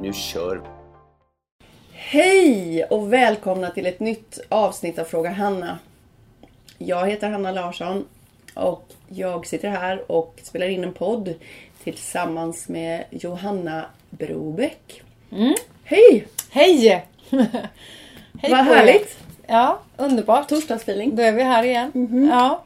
Nu 0.00 0.12
kör 0.12 0.56
vi! 0.56 0.68
Hej 1.92 2.84
och 2.84 3.12
välkomna 3.12 3.70
till 3.70 3.86
ett 3.86 4.00
nytt 4.00 4.38
avsnitt 4.48 4.98
av 4.98 5.04
Fråga 5.04 5.30
Hanna. 5.30 5.78
Jag 6.78 7.06
heter 7.10 7.30
Hanna 7.30 7.52
Larsson 7.52 8.04
och 8.54 8.84
jag 9.08 9.46
sitter 9.46 9.68
här 9.68 10.12
och 10.12 10.40
spelar 10.42 10.66
in 10.68 10.84
en 10.84 10.92
podd 10.92 11.34
tillsammans 11.84 12.68
med 12.68 13.04
Johanna 13.10 13.84
Brobeck. 14.10 15.02
Mm. 15.32 15.54
Hej! 15.84 16.26
Hej! 16.50 16.88
Hej 17.30 18.50
Vad 18.50 18.50
er. 18.60 18.62
härligt! 18.64 19.18
Ja, 19.46 19.78
underbart. 19.96 20.48
Torsdagsfeeling. 20.48 21.16
Då 21.16 21.22
är 21.22 21.32
vi 21.32 21.42
här 21.42 21.62
igen. 21.64 22.28
Ja. 22.32 22.62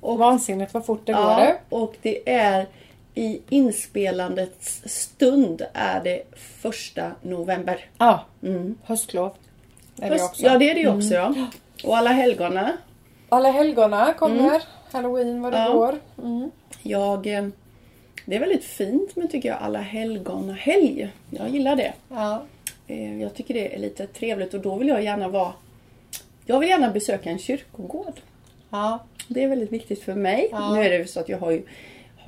Och 0.00 0.18
vansinnigt 0.18 0.74
vad 0.74 0.86
fort 0.86 1.06
det 1.06 1.12
går 1.12 1.22
Ja, 1.22 1.46
du. 1.70 1.76
och 1.76 1.94
det 2.02 2.30
är 2.32 2.66
i 3.14 3.40
inspelandets 3.48 4.82
stund 4.86 5.62
är 5.72 6.00
det 6.04 6.22
första 6.36 7.12
november. 7.22 7.84
Ja. 7.98 8.24
Höstlov. 8.84 9.32
Är 10.00 10.10
det 10.10 10.14
Höst- 10.16 10.30
också. 10.30 10.42
Ja, 10.42 10.58
det 10.58 10.70
är 10.70 10.74
det 10.74 10.80
ju 10.80 10.88
också 10.96 11.14
ja. 11.14 11.34
Och 11.84 11.96
alla 11.96 12.10
helgona. 12.10 12.72
Alla 13.28 13.50
helgona 13.50 14.12
kommer. 14.12 14.62
Halloween 14.92 15.42
vad 15.42 15.52
det 15.52 15.58
Ja. 15.58 15.72
går. 15.72 15.98
Jag... 16.82 17.26
eh, 17.26 17.46
Det 18.26 18.36
är 18.36 18.40
väldigt 18.40 18.64
fint 18.64 19.16
med 19.16 19.30
tycker 19.30 19.48
jag 19.48 19.58
alla 19.58 19.78
helgona 19.78 20.52
helg. 20.52 21.10
Jag 21.30 21.48
gillar 21.48 21.76
det. 21.76 21.92
Ja. 22.08 22.42
Eh, 22.86 23.20
Jag 23.22 23.34
tycker 23.34 23.54
det 23.54 23.74
är 23.74 23.78
lite 23.78 24.06
trevligt 24.06 24.54
och 24.54 24.60
då 24.60 24.76
vill 24.76 24.88
jag 24.88 25.02
gärna 25.04 25.28
vara... 25.28 25.52
Jag 26.46 26.58
vill 26.60 26.68
gärna 26.68 26.90
besöka 26.90 27.30
en 27.30 27.38
kyrkogård. 27.38 28.20
ja. 28.70 28.98
Det 29.28 29.44
är 29.44 29.48
väldigt 29.48 29.72
viktigt 29.72 30.02
för 30.02 30.14
mig. 30.14 30.48
Ja. 30.52 30.74
Nu 30.74 30.82
är 30.84 30.98
det 30.98 31.06
så 31.06 31.20
att 31.20 31.28
jag 31.28 31.38
har 31.38 31.50
ju... 31.50 31.62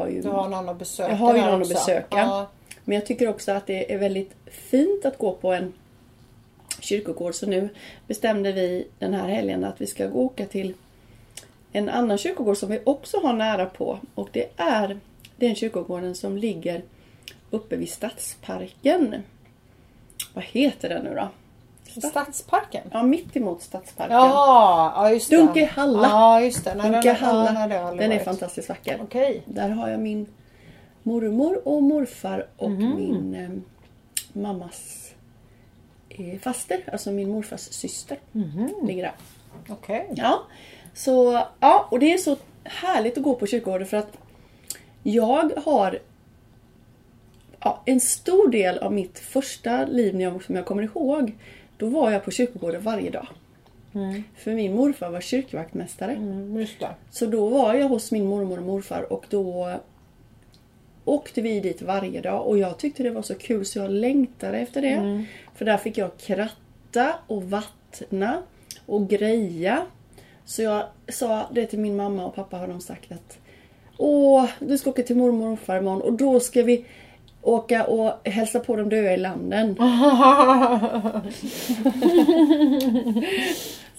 Har 0.03 0.09
ju 0.09 0.23
Du 0.23 0.29
har 0.29 0.49
någon 0.49 0.69
att 0.69 0.79
besöka 0.79 1.11
jag 1.11 1.17
har 1.17 1.37
ju 1.37 1.41
någon 1.41 1.55
att 1.55 1.61
också. 1.61 1.75
besöka. 1.75 2.17
Ja. 2.19 2.49
Men 2.85 2.95
jag 2.95 3.07
tycker 3.07 3.29
också 3.29 3.53
att 3.53 3.67
det 3.67 3.93
är 3.95 3.99
väldigt 3.99 4.35
fint 4.47 5.05
att 5.05 5.19
gå 5.19 5.33
på 5.33 5.53
en 5.53 5.73
kyrkogård. 6.81 7.35
Så 7.35 7.47
nu 7.47 7.69
bestämde 8.07 8.53
vi 8.53 8.87
den 8.99 9.15
här 9.15 9.29
helgen 9.29 9.65
att 9.65 9.81
vi 9.81 9.87
ska 9.87 10.07
gå 10.07 10.21
åka 10.21 10.47
till 10.47 10.75
en 11.73 11.89
annan 11.89 12.19
kyrkogård 12.19 12.57
som 12.57 12.71
vi 12.71 12.81
också 12.85 13.21
har 13.21 13.33
nära 13.33 13.67
på. 13.67 13.99
Och 14.15 14.29
det 14.33 14.49
är 14.57 15.01
den 15.37 15.55
kyrkogården 15.55 16.15
som 16.15 16.37
ligger 16.37 16.83
uppe 17.51 17.77
vid 17.77 17.91
Stadsparken. 17.91 19.23
Vad 20.35 20.45
heter 20.45 20.89
den 20.89 21.05
nu 21.05 21.15
då? 21.15 21.29
Stadsparken? 22.01 22.83
Ja, 22.93 23.03
mitt 23.03 23.37
emot 23.37 23.63
Stadsparken. 23.63 24.17
Ja 24.17 25.11
just 25.11 25.31
det. 25.31 25.37
Dunkehalla. 25.37 26.09
Ja, 26.09 26.41
just 26.41 26.65
det. 26.65 26.75
Nej, 26.75 26.83
den- 26.83 26.93
Dunkehalla. 26.93 27.53
nej, 27.67 27.79
aldrig 27.79 28.11
den 28.11 28.19
är 28.21 28.25
fantastiskt 28.25 28.69
vacker. 28.69 29.01
Okej. 29.03 29.43
Där 29.47 29.69
har 29.69 29.89
jag 29.89 30.01
min 30.01 30.27
mormor 31.03 31.69
och 31.69 31.83
morfar 31.83 32.47
och 32.57 32.71
Mhm. 32.71 32.95
min 32.97 33.35
eh, 33.35 33.51
mammas 34.43 35.11
eh, 36.09 36.39
faster, 36.41 36.89
alltså 36.93 37.11
min 37.11 37.31
morfars 37.31 37.61
syster. 37.61 38.19
Mhm. 38.33 38.71
Ligger 38.87 39.03
där. 39.03 39.13
Okej. 39.69 40.09
Ja, 40.17 40.43
så, 40.95 41.43
ja, 41.61 41.89
och 41.91 41.99
det 41.99 42.13
är 42.13 42.19
så 42.19 42.37
härligt 42.65 43.17
att 43.19 43.25
gå 43.25 43.35
på 43.35 43.47
kyrkogården 43.47 43.87
för 43.87 43.97
att 43.97 44.19
jag 45.03 45.51
har 45.65 45.99
ja, 47.61 47.83
en 47.85 48.01
stor 48.01 48.49
del 48.49 48.79
av 48.79 48.93
mitt 48.93 49.19
första 49.19 49.85
liv 49.85 50.15
när 50.15 50.25
jag, 50.25 50.43
som 50.45 50.57
jag 50.57 50.67
kommer 50.67 50.83
ihåg. 50.83 51.33
Då 51.83 51.89
var 51.89 52.11
jag 52.11 52.25
på 52.25 52.31
kyrkogården 52.31 52.83
varje 52.83 53.11
dag. 53.11 53.27
För 54.37 54.55
min 54.55 54.75
morfar 54.75 55.11
var 55.11 55.21
kyrkvaktmästare. 55.21 56.13
Mm. 56.13 56.53
Så 57.11 57.27
då 57.27 57.49
var 57.49 57.75
jag 57.75 57.89
hos 57.89 58.13
min 58.13 58.27
mormor 58.27 58.59
och 58.59 58.65
morfar 58.65 59.13
och 59.13 59.27
då 59.29 59.73
åkte 61.05 61.43
vi 61.43 61.61
dit 61.61 61.83
varje 61.83 62.21
dag 62.21 62.47
och 62.47 62.59
jag 62.59 62.79
tyckte 62.79 63.03
det 63.03 63.11
var 63.11 63.23
så 63.23 63.35
kul 63.35 63.67
så 63.67 63.79
jag 63.79 63.91
längtade 63.91 64.59
efter 64.59 64.83
det. 64.83 65.25
För 65.55 65.65
där 65.65 65.77
fick 65.77 65.99
jag 65.99 66.17
kratta 66.19 67.15
och 67.27 67.43
vattna 67.43 68.43
och 68.87 69.09
greja. 69.09 69.87
Så 70.45 70.63
jag 70.63 70.85
sa 71.09 71.49
det 71.53 71.67
till 71.67 71.79
min 71.79 71.97
mamma 71.97 72.27
och 72.27 72.35
pappa 72.35 72.57
har 72.57 72.69
de 72.69 72.81
sagt 72.81 73.13
att 73.13 73.39
Åh, 73.97 74.47
du 74.59 74.79
ska 74.79 74.91
åka 74.91 75.03
till 75.03 75.17
mormor 75.17 75.45
och 75.45 75.51
morfar 75.51 75.79
imorgon 75.79 76.03
och 76.03 76.13
då 76.13 76.41
ska 76.41 76.63
vi 76.63 76.85
åka 77.43 77.85
och 77.85 78.29
hälsa 78.29 78.61
på 78.61 78.77
de 78.77 78.89
döda 78.89 79.13
i 79.13 79.17
landen. 79.17 79.77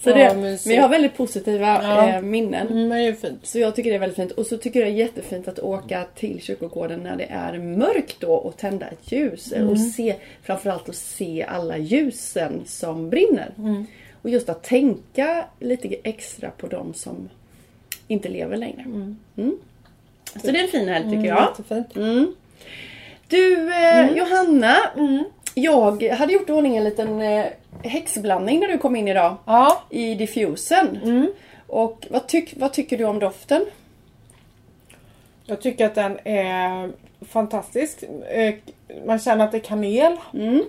Så 0.02 0.10
Ja, 0.10 0.14
det, 0.14 0.36
mysigt. 0.40 0.66
vi 0.66 0.76
har 0.76 0.88
väldigt 0.88 1.16
positiva 1.16 1.66
Ja. 1.82 2.08
eh, 2.08 2.20
minnen. 2.22 2.68
Mm, 2.68 2.88
men 2.88 2.98
det 2.98 3.04
är 3.08 3.12
fint. 3.12 3.38
Så 3.46 3.58
jag 3.58 3.76
tycker 3.76 3.90
det 3.90 3.96
är 3.96 4.00
väldigt 4.00 4.16
fint. 4.16 4.30
Och 4.32 4.46
så 4.46 4.56
tycker 4.58 4.80
jag 4.80 4.88
det 4.88 4.92
är 4.92 4.96
jättefint 4.96 5.48
att 5.48 5.58
åka 5.58 6.04
till 6.14 6.40
kyrkogården 6.42 7.00
när 7.00 7.16
det 7.16 7.24
är 7.30 7.58
mörkt 7.58 8.20
då 8.20 8.32
och 8.32 8.56
tända 8.56 8.86
ett 8.86 9.12
ljus. 9.12 9.52
Och 9.70 9.80
se, 9.80 10.16
framförallt 10.42 10.88
att 10.88 10.96
se 10.96 11.46
alla 11.48 11.78
ljusen 11.78 12.62
som 12.66 13.10
brinner. 13.10 13.50
Och 14.22 14.30
just 14.30 14.48
att 14.48 14.62
tänka 14.62 15.44
lite 15.60 15.96
extra 16.04 16.50
på 16.50 16.66
de 16.66 16.94
som 16.94 17.28
inte 18.08 18.28
lever 18.28 18.56
längre. 18.56 18.80
Mm. 18.82 19.16
Så 20.42 20.50
det 20.50 20.58
är 20.58 20.62
en 20.64 20.68
fin 20.68 20.88
helg 20.88 21.04
tycker 21.10 21.24
jag. 21.28 21.38
Mm. 23.34 23.66
Du 23.66 23.74
eh, 23.74 24.16
Johanna, 24.16 24.76
jag 25.54 26.02
hade 26.02 26.32
gjort 26.32 26.48
i 26.48 26.52
ordning 26.52 26.76
en 26.76 26.84
liten 26.84 27.20
eh, 27.20 27.44
häxblandning 27.82 28.60
när 28.60 28.68
du 28.68 28.78
kom 28.78 28.96
in 28.96 29.08
idag. 29.08 29.36
Ja. 29.44 29.82
I 29.90 30.14
diffusen. 30.14 30.98
Och 31.66 32.06
vad, 32.10 32.26
tyck, 32.26 32.54
vad 32.56 32.72
tycker 32.72 32.98
du 32.98 33.04
om 33.04 33.18
doften? 33.18 33.64
Jag 35.46 35.60
tycker 35.60 35.86
att 35.86 35.94
den 35.94 36.18
är 36.24 36.90
fantastisk. 37.28 38.02
Eh, 38.30 38.54
Man 39.06 39.18
känner 39.18 39.44
att 39.44 39.52
det 39.52 39.58
är 39.58 39.60
kanel. 39.60 40.16
Mm. 40.34 40.64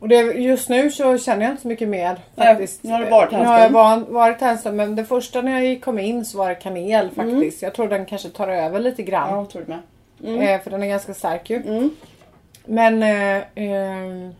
Och 0.00 0.08
det, 0.08 0.16
just 0.20 0.68
nu 0.68 0.90
så 0.90 1.18
känner 1.18 1.42
jag 1.42 1.50
inte 1.52 1.62
så 1.62 1.68
mycket 1.68 1.88
mer 1.88 2.18
faktiskt. 2.36 2.82
nu 2.82 2.92
har 2.92 2.98
du 2.98 3.10
varit 3.10 3.32
här 3.32 3.40
Nu 3.40 3.46
har 3.46 3.58
jag 3.58 3.70
van- 3.70 4.06
varit 4.08 4.40
här 4.40 4.56
stund, 4.56 4.76
men 4.76 4.96
det 4.96 5.04
första 5.04 5.42
när 5.42 5.60
jag 5.60 5.80
kom 5.82 5.98
in 5.98 6.24
så 6.24 6.38
var 6.38 6.48
det 6.48 6.54
kanel 6.54 7.08
Mm. 7.18 7.32
faktiskt. 7.34 7.62
Jag 7.62 7.74
tror 7.74 7.88
den 7.88 8.06
kanske 8.06 8.28
tar 8.28 8.48
över 8.48 8.80
lite 8.80 9.02
grann. 9.02 9.38
jag 9.38 9.50
tror 9.50 9.62
det 9.62 9.68
med. 9.68 10.54
Eh, 10.54 10.60
för 10.62 10.70
den 10.70 10.82
är 10.82 10.86
ganska 10.86 11.14
stark 11.14 11.50
ju. 11.50 11.56
Mm. 11.56 11.90
Men 12.64 13.02
eh, 13.02 13.36
eh, 13.54 14.30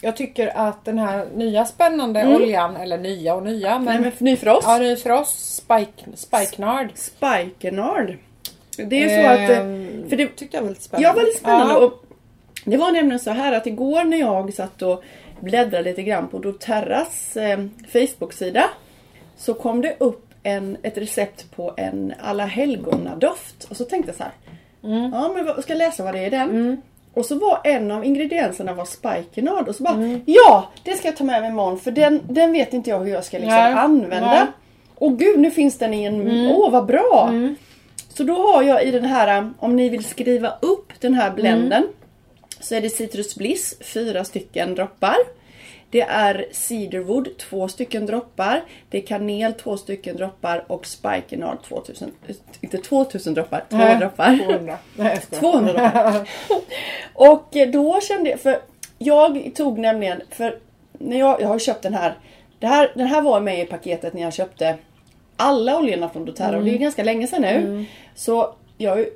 jag 0.00 0.16
tycker 0.16 0.56
att 0.56 0.84
den 0.84 0.98
här 0.98 1.26
nya 1.34 1.64
spännande 1.64 2.34
oljan, 2.36 2.76
eller 2.76 2.98
nya 2.98 3.34
och 3.34 3.42
nya, 3.42 3.78
men, 3.78 3.88
Mm. 3.88 4.02
Nej 4.02 4.12
men 4.18 4.24
ny 4.26 4.36
för 4.36 4.48
oss. 4.48 4.64
ja, 4.66 4.78
ny 4.78 4.96
för 4.96 5.10
oss, 5.10 5.62
Spike, 5.64 6.02
Spikenard. 6.16 6.88
Spikenard. 6.94 8.16
Det 8.76 9.04
är 9.04 9.22
så 9.22 9.28
att... 9.28 9.50
eh, 9.50 9.58
Ehm, 9.58 10.04
För 10.08 10.16
det, 10.16 10.26
tyckte 10.36 10.56
jag 10.56 10.62
var 10.62 10.68
lite 10.70 10.82
spännande. 10.82 11.08
ja, 11.08 11.12
väldigt 11.14 11.38
spännande. 11.38 11.74
Ja. 11.74 11.80
Och 11.80 12.04
det 12.64 12.76
var 12.76 12.92
nämligen 12.92 13.18
så 13.20 13.30
här 13.30 13.52
att 13.52 13.66
igår 13.66 14.04
när 14.04 14.16
jag 14.16 14.54
satt 14.54 14.82
och 14.82 15.04
bläddrade 15.40 15.84
lite 15.84 16.02
grann 16.02 16.28
på 16.28 16.38
doTERRAs 16.38 17.36
eh, 17.36 17.58
Facebook-sida 17.92 18.64
så 19.36 19.54
kom 19.54 19.80
det 19.80 19.96
upp 19.98 20.26
en, 20.42 20.76
ett 20.82 20.98
recept 20.98 21.56
på 21.56 21.74
en 21.76 22.14
alla 22.22 22.46
helgona-doft. 22.46 23.64
Och 23.70 23.76
så 23.76 23.84
tänkte 23.84 24.08
jag 24.10 24.16
så 24.16 24.22
här. 24.22 24.32
Ja 25.12 25.32
men 25.34 25.46
vad- 25.46 25.62
ska 25.62 25.72
jag 25.72 25.78
läsa 25.78 26.04
vad 26.04 26.14
det 26.14 26.20
är 26.20 26.26
i 26.26 26.30
den? 26.30 26.82
Och 27.14 27.26
så 27.26 27.34
var 27.38 27.60
en 27.64 27.90
av 27.90 28.04
ingredienserna 28.04 28.74
var 28.74 28.84
spikenard 28.84 29.68
och 29.68 29.74
så 29.74 29.82
bara 29.82 30.18
Ja! 30.26 30.68
Det 30.84 30.92
ska 30.92 31.08
jag 31.08 31.16
ta 31.16 31.24
med 31.24 31.40
mig 31.42 31.50
imorgon 31.50 31.78
för 31.78 31.90
den, 31.90 32.20
den 32.28 32.52
vet 32.52 32.72
inte 32.72 32.90
jag 32.90 33.00
hur 33.00 33.12
jag 33.12 33.24
ska 33.24 33.36
liksom 33.36 33.54
Nej. 33.56 33.72
använda. 33.72 34.46
Och 34.94 35.18
gud 35.18 35.40
nu 35.40 35.50
finns 35.50 35.78
den 35.78 35.94
i 35.94 36.04
en... 36.04 36.46
Åh 36.50 36.70
vad 36.70 36.86
bra! 36.86 37.30
Så 38.08 38.22
då 38.22 38.34
har 38.34 38.62
jag 38.62 38.84
i 38.84 38.90
den 38.90 39.04
här, 39.04 39.50
om 39.58 39.76
ni 39.76 39.88
vill 39.88 40.04
skriva 40.04 40.52
upp 40.60 40.92
den 41.00 41.14
här 41.14 41.30
blenden 41.30 41.84
så 42.62 42.74
är 42.74 42.80
det 42.80 42.90
Citrus 42.90 43.34
Bliss, 43.36 43.74
fyra 43.80 44.24
stycken 44.24 44.74
droppar. 44.74 45.16
Det 45.90 46.00
är 46.00 46.46
Cedarwood, 46.52 47.38
två 47.38 47.68
stycken 47.68 48.06
droppar. 48.06 48.64
Det 48.90 48.98
är 48.98 49.06
kanel, 49.06 49.52
två 49.52 49.76
stycken 49.76 50.16
droppar 50.16 50.64
och 50.66 50.86
Spikenard, 50.86 51.62
2000, 51.62 52.12
inte 52.60 52.78
2000 52.78 53.34
droppar, 53.34 53.64
två 53.68 53.76
Nej, 53.76 53.98
droppar. 53.98 54.38
200. 54.38 54.78
Nej, 54.96 55.08
jag 55.14 55.22
skojar. 55.22 55.40
200 55.52 55.72
droppar. 55.72 56.28
och 57.14 57.48
då 57.72 58.00
kände 58.00 58.30
jag, 58.30 58.40
för 58.40 58.58
jag 58.98 59.52
tog 59.54 59.78
nämligen, 59.78 60.22
för 60.30 60.58
när 60.92 61.18
jag, 61.18 61.40
jag 61.40 61.48
har 61.48 61.58
köpt 61.58 61.82
den 61.82 61.94
här, 61.94 62.18
det 62.58 62.66
här, 62.66 62.92
den 62.94 63.06
här 63.06 63.22
var 63.22 63.40
med 63.40 63.60
i 63.60 63.64
paketet 63.64 64.14
när 64.14 64.22
jag 64.22 64.32
köpte 64.32 64.78
alla 65.36 65.78
oljorna 65.78 66.08
från 66.08 66.24
doTERRA 66.24 66.58
och 66.58 66.64
det 66.64 66.74
är 66.74 66.78
ganska 66.78 67.04
länge 67.04 67.26
sedan 67.26 67.42
nu. 67.42 67.84
Så 68.14 68.54
jag 68.78 69.06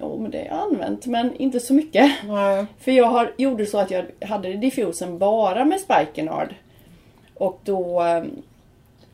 Jo, 0.00 0.18
men 0.22 0.30
det 0.30 0.38
har 0.38 0.44
jag 0.44 0.72
använt, 0.72 1.06
men 1.06 1.36
inte 1.36 1.60
så 1.60 1.74
mycket. 1.74 2.12
Nej. 2.24 2.66
För 2.80 2.92
jag 2.92 3.06
har, 3.06 3.32
gjorde 3.36 3.66
så 3.66 3.78
att 3.78 3.90
jag 3.90 4.04
hade 4.20 4.52
diffusen 4.52 5.18
bara 5.18 5.64
med 5.64 5.80
Spikenard. 5.80 6.54
Och 7.34 7.60
då 7.64 8.02
eh, 8.04 8.24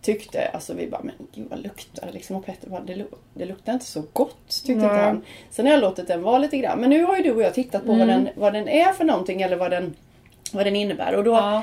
tyckte, 0.03 0.49
alltså 0.49 0.75
vi 0.75 0.87
bara, 0.87 1.03
men 1.03 1.15
gud 1.35 1.47
vad 1.51 1.63
luktar 1.63 2.07
det 2.07 2.13
liksom? 2.13 2.37
Och 2.37 2.47
Petter 2.47 2.69
bara, 2.71 2.81
det, 2.81 3.05
det 3.35 3.45
luktar 3.45 3.73
inte 3.73 3.85
så 3.85 4.03
gott, 4.13 4.49
tyckte 4.49 4.73
inte 4.73 4.87
Nej. 4.87 5.05
han. 5.05 5.25
Sen 5.51 5.67
har 5.67 5.73
jag 5.73 5.81
låtit 5.81 6.09
den 6.09 6.23
vara 6.23 6.39
lite 6.39 6.59
grann. 6.59 6.81
Men 6.81 6.91
nu 6.91 7.05
har 7.05 7.17
ju 7.17 7.23
du 7.23 7.33
och 7.33 7.43
jag 7.43 7.55
tittat 7.55 7.87
på 7.87 7.93
vad, 7.95 8.09
den, 8.09 8.29
vad 8.35 8.53
den 8.53 8.69
är 8.69 8.93
för 8.93 9.05
någonting 9.05 9.43
eller 9.43 9.57
vad 9.57 9.71
den, 9.71 9.95
vad 10.53 10.67
den 10.67 10.77
innebär. 10.77 11.15
Och 11.15 11.25
då, 11.25 11.33
Ja. 11.33 11.63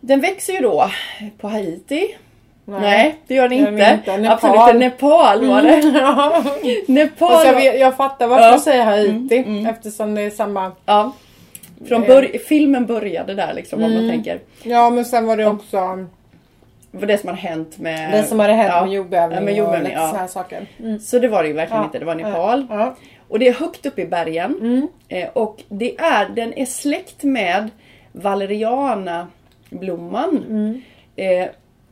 den 0.00 0.20
växer 0.20 0.52
ju 0.52 0.60
då 0.60 0.90
på 1.38 1.48
Haiti. 1.48 2.16
Nej, 2.64 3.14
det 3.26 3.34
gör 3.34 3.48
den 3.48 3.58
inte. 3.58 3.70
inte. 3.98 4.16
Nepal. 4.16 4.26
Absolut 4.32 4.56
inte. 4.60 4.72
Nepal 4.78 5.46
var 5.46 5.62
det. 5.62 5.80
Ja. 6.00 6.42
Nepal 6.88 7.46
jag, 7.46 7.54
vet- 7.54 7.80
jag 7.80 7.96
fattar 7.96 8.26
varför 8.26 8.44
Ja. 8.44 8.52
du 8.54 8.60
säger 8.60 8.84
Haiti 8.84 9.36
Mm, 9.38 9.66
eftersom 9.66 10.14
det 10.14 10.22
är 10.22 10.30
samma. 10.30 10.72
Ja. 10.86 11.12
Från 11.88 12.02
Eh. 12.02 12.08
bör- 12.08 12.38
filmen 12.48 12.86
började 12.86 13.34
där 13.34 13.54
liksom 13.54 13.84
om 13.84 13.90
man 13.90 13.98
Mm. 14.04 14.10
tänker. 14.10 14.40
Ja 14.62 14.90
men 14.90 15.04
sen 15.04 15.26
var 15.26 15.36
det 15.36 15.46
också 15.46 16.06
Vad 16.90 17.08
det 17.08 17.18
som 17.18 17.28
har 17.28 17.36
hänt 17.36 17.78
med... 17.78 18.12
det 18.12 18.22
som 18.24 18.40
hade 18.40 18.52
hänt 18.52 18.72
ja. 18.74 18.84
med 18.84 18.94
jordbävning, 18.94 19.38
Ja, 19.38 19.44
med 19.44 19.52
och 19.52 19.58
jordbävning, 19.58 19.88
lite 19.88 20.00
ja. 20.00 20.08
såna 20.08 20.20
här 20.20 20.26
saker. 20.28 20.66
Mm. 20.80 21.00
Så 21.00 21.18
det 21.18 21.28
var 21.28 21.42
det 21.42 21.48
ju 21.48 21.54
verkligen 21.54 21.80
Ja. 21.82 21.86
inte. 21.86 21.98
Det 21.98 22.04
var 22.04 22.14
Nepal. 22.14 22.66
Ja. 22.70 22.94
Och 23.28 23.38
det 23.38 23.48
är 23.48 23.52
högt 23.52 23.86
upp 23.86 23.98
i 23.98 24.04
bergen. 24.06 24.56
Mm. 24.60 24.88
Eh, 25.08 25.28
och 25.32 25.62
det 25.68 25.96
är, 26.00 26.28
den 26.28 26.58
är 26.58 26.66
släkt 26.66 27.22
med 27.22 27.70
valerianablomman. 28.12 30.44
Mm. 30.48 30.82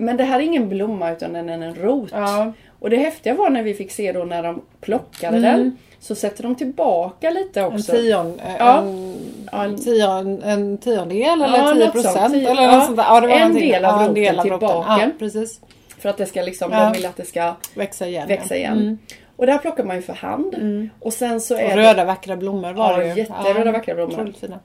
Men 0.01 0.17
det 0.17 0.25
här 0.25 0.39
är 0.39 0.43
ingen 0.43 0.69
blomma 0.69 1.11
utan 1.13 1.33
den 1.33 1.49
är 1.49 1.53
en 1.67 1.75
rot. 1.75 2.11
Ja. 2.13 2.53
Och 2.79 2.91
det 2.91 2.97
häftiga 2.97 3.35
var 3.35 3.51
när 3.51 3.63
vi 3.63 3.75
fick 3.75 3.91
se 3.93 4.13
då 4.13 4.25
när 4.25 4.43
de 4.43 4.63
plockade 4.81 5.37
Mm. 5.37 5.43
den. 5.59 5.77
Så 6.01 6.15
sätter 6.15 6.43
de 6.43 6.55
tillbaka 6.55 7.31
lite 7.31 7.61
En, 7.61 7.67
också. 7.67 7.93
tion, 7.93 8.41
eh, 8.47 8.57
Ja. 8.59 8.79
en, 8.79 9.17
Ja, 9.53 9.65
en- 9.65 9.77
tion, 9.77 10.43
en 10.43 10.79
tiondel 10.79 11.19
Ja, 11.21 11.33
eller 11.45 11.59
10 11.59 11.59
något 11.75 11.79
sånt. 11.81 11.93
procent. 11.93 12.35
Tio- 12.35 12.51
Eller 12.51 12.63
ja. 12.63 12.77
något 12.77 12.85
sånt 12.85 12.97
där. 12.97 13.05
Ja, 13.05 13.21
det 13.21 13.27
var 13.27 13.35
En 13.35 13.55
del 13.55 13.85
av 13.85 13.91
ja, 13.93 14.01
en 14.03 14.09
roten 14.09 14.15
del 14.15 14.39
av 14.39 14.43
tillbaka. 14.43 14.67
Ja, 15.01 15.11
precis. 15.19 15.61
För 15.99 16.09
att 16.09 16.17
det 16.17 16.27
ska 16.27 16.43
liksom, 16.43 16.73
Ja. 16.73 16.81
de 16.85 16.93
vill 16.93 17.07
att 17.07 17.17
det 17.17 17.25
ska 17.25 17.55
Växa 17.75 18.07
igen. 18.09 18.29
växa 18.29 18.55
ja. 18.55 18.59
igen. 18.59 18.73
Mm. 18.79 18.99
Och 19.37 19.47
där 19.47 19.59
plockar 19.59 19.85
man 19.85 19.97
ju 19.97 20.03
för 20.03 20.13
hand. 20.13 20.55
Och 21.01 21.13
sen 21.13 21.41
så 21.41 21.55
Och 21.55 21.61
är 21.61 21.77
det, 21.77 21.83
röda 21.83 22.05
vackra 22.05 22.37
blommor 22.37 22.73
var 22.73 22.91
Ja, 22.93 22.97
det 22.99 23.07
ju. 23.09 23.15
jätteröda 23.15 23.73
vackra 23.73 23.95
blommor. 23.95 24.13
otroligt 24.15 24.37
fina. 24.39 24.59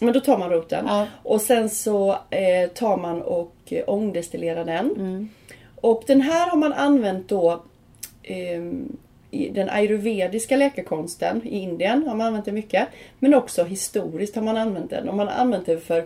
Men 0.00 0.12
då 0.12 0.20
tar 0.20 0.38
man 0.38 0.50
roten. 0.50 0.84
Ja. 0.88 1.06
Och 1.22 1.40
sen 1.40 1.70
så 1.70 2.10
eh, 2.30 2.70
tar 2.74 2.96
man 2.96 3.22
och 3.22 3.54
eh, 3.66 3.84
ångdestillerar 3.86 4.64
den. 4.64 4.90
Mm. 4.90 5.28
Och 5.80 6.02
den 6.06 6.20
här 6.20 6.50
har 6.50 6.56
man 6.56 6.72
använt 6.72 7.28
då 7.28 7.62
ehm, 8.22 8.96
i 9.30 9.48
den 9.48 9.70
ayurvediska 9.70 10.56
läkekonsten 10.56 11.40
i 11.44 11.58
Indien 11.58 12.08
har 12.08 12.14
man 12.14 12.26
använt 12.26 12.44
det 12.44 12.52
mycket. 12.52 12.88
Men 13.18 13.34
också 13.34 13.64
historiskt 13.64 14.34
har 14.34 14.42
man 14.42 14.56
använt 14.56 14.90
den. 14.90 15.08
Och 15.08 15.14
man 15.14 15.28
har 15.28 15.34
använt 15.34 15.66
det 15.66 15.78
för 15.78 16.04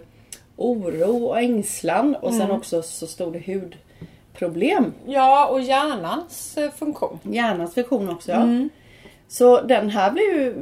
oro 0.56 1.24
och 1.26 1.38
ängslan 1.38 2.14
och 2.14 2.32
sen 2.32 2.42
Mm. 2.42 2.56
också 2.56 2.82
så 2.82 3.06
stod 3.06 3.32
det 3.32 3.42
hudproblem. 3.52 4.92
Ja, 5.06 5.48
och 5.48 5.60
hjärnans 5.60 6.56
eh, 6.58 6.70
funktion. 6.70 7.18
Hjärnans 7.22 7.74
funktion 7.74 8.08
också 8.08 8.32
ja. 8.32 8.42
Mm. 8.42 8.70
Så 9.34 9.60
den 9.60 9.90
här 9.90 10.10
blev 10.10 10.24
ju, 10.24 10.54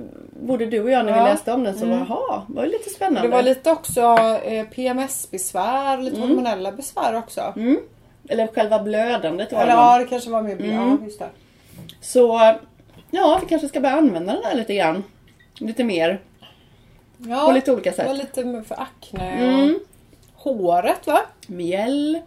både 0.43 0.67
du 0.67 0.83
och 0.83 0.91
jag 0.91 1.07
när 1.07 1.13
vi 1.13 1.19
Ja. 1.19 1.25
läste 1.25 1.53
om 1.53 1.65
den 1.65 1.79
så 1.79 1.87
var 1.87 1.97
jaha, 2.09 2.43
var 2.49 2.65
ju 2.65 2.71
lite 2.71 2.91
spännande. 2.91 3.29
Det 3.29 3.35
var 3.35 3.43
lite 3.43 3.71
också 3.71 4.01
eh, 4.45 4.67
PMS-besvär, 4.67 5.99
lite 5.99 6.21
hormonella 6.21 6.73
besvär 6.73 7.15
också. 7.19 7.53
Mm. 7.57 7.79
Eller 8.29 8.47
själva 8.47 8.79
blödandet 8.83 9.53
var 9.53 9.61
Eller 9.61 9.73
det. 9.73 9.79
ja, 9.79 9.99
det 9.99 10.05
kanske 10.05 10.31
var 10.31 10.43
mer 10.43 10.53
Mm. 10.57 10.71
Ja, 10.71 10.97
just 11.05 11.19
det. 11.19 11.29
Så 12.01 12.55
ja, 13.11 13.39
vi 13.43 13.49
kanske 13.49 13.69
ska 13.69 13.81
börja 13.81 13.97
använda 13.97 14.33
den 14.33 14.43
här 14.45 14.55
lite 14.55 14.75
grann. 14.75 15.03
Lite 15.59 15.85
mer. 15.85 16.21
Ja, 17.19 17.47
På 17.47 17.53
lite 17.53 17.73
olika 17.73 17.91
det 17.91 18.05
var 18.05 18.15
sätt. 18.15 18.37
lite 18.37 18.63
för 18.69 18.75
akne 18.83 19.47
och 19.47 19.59
Mm. 19.63 19.79
håret 20.35 21.07
va? 21.07 21.21
Mjäll. 21.47 22.19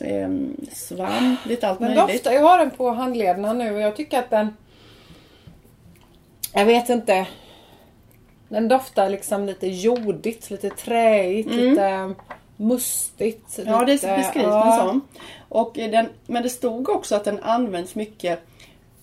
ehm, 0.00 0.56
svamp, 0.72 1.46
lite 1.46 1.68
allt 1.68 1.80
Men 1.80 1.94
möjligt. 1.94 2.14
doftar, 2.24 2.32
jag 2.32 2.42
har 2.42 2.58
den 2.58 2.70
på 2.70 2.90
handlederna 2.90 3.52
nu 3.52 3.74
och 3.74 3.80
jag 3.80 3.96
tycker 3.96 4.18
att 4.18 4.30
den... 4.30 4.56
Jag 6.54 6.64
vet 6.64 6.88
inte. 6.88 7.26
Den 8.48 8.68
doftar 8.68 9.10
liksom 9.10 9.46
lite 9.46 9.66
jordigt, 9.66 10.50
lite 10.50 10.70
träigt, 10.70 11.50
lite 11.50 12.14
mustigt. 12.56 13.58
Mm. 13.58 13.72
Ja, 13.72 13.84
det 13.84 13.92
lite, 13.92 14.16
beskrivs 14.16 14.46
ja. 14.46 14.72
en 14.72 14.88
sån. 14.88 15.00
Och 15.48 15.70
den, 15.74 16.08
men 16.26 16.42
det 16.42 16.48
stod 16.48 16.88
också 16.88 17.14
att 17.14 17.24
den 17.24 17.38
används 17.42 17.94
mycket 17.94 18.42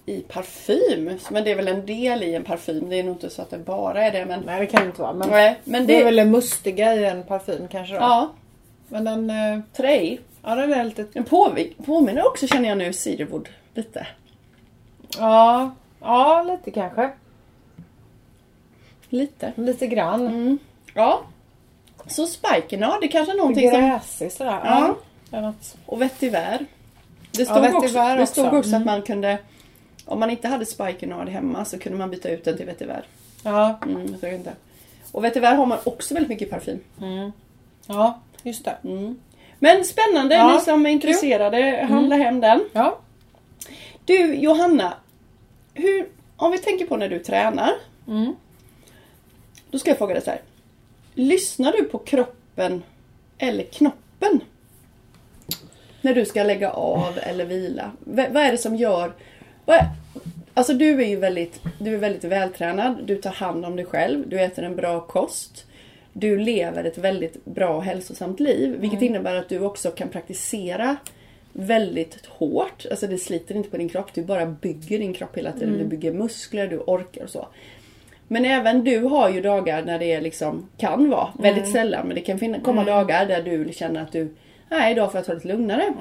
i 0.06 0.22
parfym. 0.22 1.18
Men 1.32 1.44
det 1.44 1.52
är 1.52 1.56
väl 1.56 1.68
en 1.68 1.86
del 1.86 2.24
i 2.24 2.36
en 2.36 2.44
parfym. 2.44 2.90
Det 2.90 3.00
är 3.00 3.04
nog 3.04 3.16
inte 3.16 3.30
så 3.30 3.42
att 3.42 3.50
det 3.50 3.58
bara 3.58 4.04
är 4.04 4.12
det. 4.12 4.26
Men, 4.26 4.44
Nej, 4.46 4.60
det 4.60 4.66
kan 4.66 4.82
det 4.82 4.88
inte 4.88 5.02
vara. 5.02 5.14
Men 5.14 5.30
nej, 5.30 5.60
men 5.64 5.88
det 5.88 5.94
är 5.94 6.00
det... 6.00 6.06
väl 6.06 6.16
det 6.16 6.26
mustiga 6.26 6.96
i 6.96 7.06
en 7.06 7.24
parfym 7.24 7.68
kanske 7.68 7.94
då. 7.94 8.00
Ja, 8.00 8.34
Men 8.88 9.04
den... 9.04 9.30
eh, 9.30 9.60
trä. 9.74 10.18
Ja, 10.44 10.56
den 10.56 10.74
är 10.74 10.84
lite... 10.84 11.06
Den 11.14 11.24
påminner 11.86 12.28
också 12.28 12.48
känner 12.48 12.70
jag 12.70 12.78
nu 12.78 12.94
cedarwood 12.94 13.50
lite. 13.74 14.08
Ja, 15.18 15.72
ja 16.02 16.44
lite 16.44 16.72
kanske. 16.72 17.12
Lite. 19.10 19.54
Lite 19.56 19.88
grann. 19.88 20.28
Mm. 20.28 20.58
Ja. 20.94 21.22
Så 22.08 22.28
spiken, 22.28 22.80
ja 22.82 22.98
det 23.02 23.08
kanske 23.08 23.34
är 23.34 23.38
någonting 23.38 23.72
som... 23.72 23.82
Gräsig 23.82 24.32
sådär. 24.32 24.60
Ja. 24.64 24.96
Ja. 25.32 25.54
Och 25.86 26.02
vetiver. 26.02 26.66
Det 27.32 27.40
Ja, 27.42 27.46
stod, 27.46 27.58
också, 27.58 27.82
vetiver 27.82 28.18
det 28.18 28.28
stod 28.28 28.46
också. 28.46 28.58
också 28.58 28.70
att 28.70 28.76
Mm. 28.76 28.86
man 28.86 29.02
kunde... 29.02 29.38
Om 30.06 30.20
man 30.20 30.30
inte 30.30 30.48
hade 30.48 30.66
spikenard 30.66 31.30
hemma 31.30 31.66
så 31.66 31.80
kunde 31.80 31.98
man 31.98 32.10
byta 32.10 32.30
ut 32.30 32.46
den 32.46 32.58
till 32.58 32.66
vetiver. 32.66 33.04
Ja. 33.44 33.80
Mm, 33.86 34.16
jag 34.22 34.34
inte. 34.34 34.54
Och 35.12 35.24
vetiver 35.24 35.56
har 35.56 35.66
man 35.66 35.78
också 35.84 36.14
väldigt 36.14 36.30
mycket 36.30 36.50
parfym. 36.50 36.80
Mm. 37.02 37.32
Ja, 37.88 38.20
just 38.44 38.66
det. 38.66 38.78
Mm. 38.84 39.20
Men 39.60 39.86
spännande, 39.86 40.36
Ja, 40.36 40.54
ni 40.54 40.60
som 40.60 40.86
är 40.86 40.90
intresserade, 40.90 41.86
handla 41.90 42.16
hem 42.16 42.40
den. 42.40 42.70
Ja. 42.74 42.98
Du 44.06 44.36
Johanna, 44.36 44.94
hur, 45.74 46.08
om 46.38 46.52
vi 46.52 46.58
tänker 46.58 46.86
på 46.86 46.98
när 46.98 47.10
du 47.10 47.20
tränar. 47.20 47.72
Mm. 49.70 49.72
Då 49.72 49.80
ska 49.80 49.90
jag 49.90 49.98
fråga 49.98 50.14
dig 50.14 50.24
så 50.24 50.30
här. 50.30 50.42
Lyssnar 51.14 51.72
du 51.72 51.84
på 51.84 51.98
kroppen 51.98 52.84
eller 53.38 53.64
knoppen? 53.64 54.40
När 56.02 56.16
du 56.16 56.26
ska 56.26 56.44
lägga 56.44 56.72
av 56.72 57.20
eller 57.24 57.46
vila. 57.46 57.92
V- 58.00 58.28
vad 58.32 58.44
är 58.44 58.52
det 58.52 58.58
som 58.58 58.76
gör... 58.76 59.14
Är, 59.66 59.86
alltså 60.54 60.74
du 60.74 61.04
är 61.04 61.08
ju 61.08 61.16
väldigt, 61.16 61.62
du 61.80 61.94
är 61.94 61.98
väldigt 61.98 62.24
vältränad. 62.24 62.98
Du 63.06 63.16
tar 63.22 63.32
hand 63.32 63.66
om 63.66 63.76
dig 63.76 63.86
själv. 63.86 64.30
Du 64.30 64.42
äter 64.42 64.64
en 64.64 64.76
bra 64.76 65.02
kost. 65.02 65.66
Du 66.14 66.40
lever 66.40 66.84
ett 66.84 66.98
väldigt 66.98 67.46
bra 67.46 67.70
och 67.70 67.84
hälsosamt 67.84 68.40
liv. 68.40 68.76
Vilket 68.80 69.02
innebär 69.02 69.36
att 69.36 69.50
du 69.50 69.60
också 69.60 69.92
kan 69.92 70.10
praktisera 70.10 70.98
väldigt 71.54 72.26
hårt. 72.26 72.86
Alltså 72.92 73.08
det 73.08 73.18
sliter 73.18 73.56
inte 73.56 73.70
på 73.70 73.78
din 73.78 73.90
kropp. 73.90 74.14
Du 74.14 74.24
bara 74.24 74.46
bygger 74.46 75.00
din 75.00 75.14
kropp 75.14 75.38
hela 75.38 75.52
tiden. 75.52 75.78
Du 75.78 75.86
bygger 75.86 76.14
muskler, 76.14 76.68
du 76.68 76.78
orkar 76.78 77.24
och 77.24 77.30
så. 77.30 77.48
Men 78.32 78.46
även 78.46 78.84
du 78.84 79.00
har 79.04 79.30
ju 79.30 79.42
dagar 79.42 79.82
när 79.82 80.00
det 80.00 80.22
liksom, 80.22 80.70
kan 80.78 81.10
vara, 81.10 81.28
väldigt 81.40 81.72
sällan, 81.72 82.08
men 82.08 82.16
det 82.16 82.22
kan 82.22 82.40
finna, 82.40 82.60
komma 82.60 82.84
dagar 82.84 83.26
där 83.26 83.42
du 83.42 83.74
känner 83.74 84.02
att 84.02 84.12
du, 84.12 84.36
nej 84.70 84.92
idag 84.92 85.12
får 85.12 85.18
jag 85.18 85.26
ta 85.26 85.34
lite 85.34 85.48
lugnare. 85.48 85.94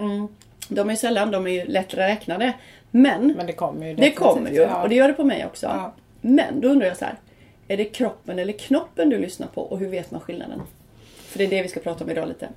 De 0.68 0.88
är 0.88 0.92
ju 0.92 0.96
sällan, 0.96 1.30
de 1.30 1.46
är 1.46 1.50
ju 1.50 1.64
lätt 1.64 1.94
räknade. 1.94 2.52
Men, 2.90 3.32
Men 3.36 3.46
det 3.46 3.52
kommer 3.52 3.86
ju 3.86 3.94
det 3.94 4.10
kommer 4.10 4.50
ju 4.50 4.56
Ja. 4.56 4.82
och 4.82 4.88
det 4.88 4.94
gör 4.94 5.08
det 5.08 5.14
på 5.14 5.24
mig 5.24 5.46
också. 5.46 5.66
Ja. 5.66 5.92
Men 6.20 6.60
då 6.60 6.68
undrar 6.68 6.86
jag 6.86 6.96
så 6.96 7.04
här, 7.04 7.14
är 7.68 7.76
det 7.76 7.84
kroppen 7.84 8.38
eller 8.38 8.52
knoppen 8.52 9.10
du 9.10 9.18
lyssnar 9.18 9.46
på 9.46 9.62
och 9.62 9.78
hur 9.78 9.88
vet 9.88 10.10
man 10.10 10.20
skillnaden? 10.20 10.62
För 11.16 11.38
det 11.38 11.44
är 11.44 11.48
det 11.48 11.62
vi 11.62 11.68
ska 11.68 11.80
prata 11.80 12.04
om 12.04 12.10
idag 12.10 12.28
lite. 12.28 12.48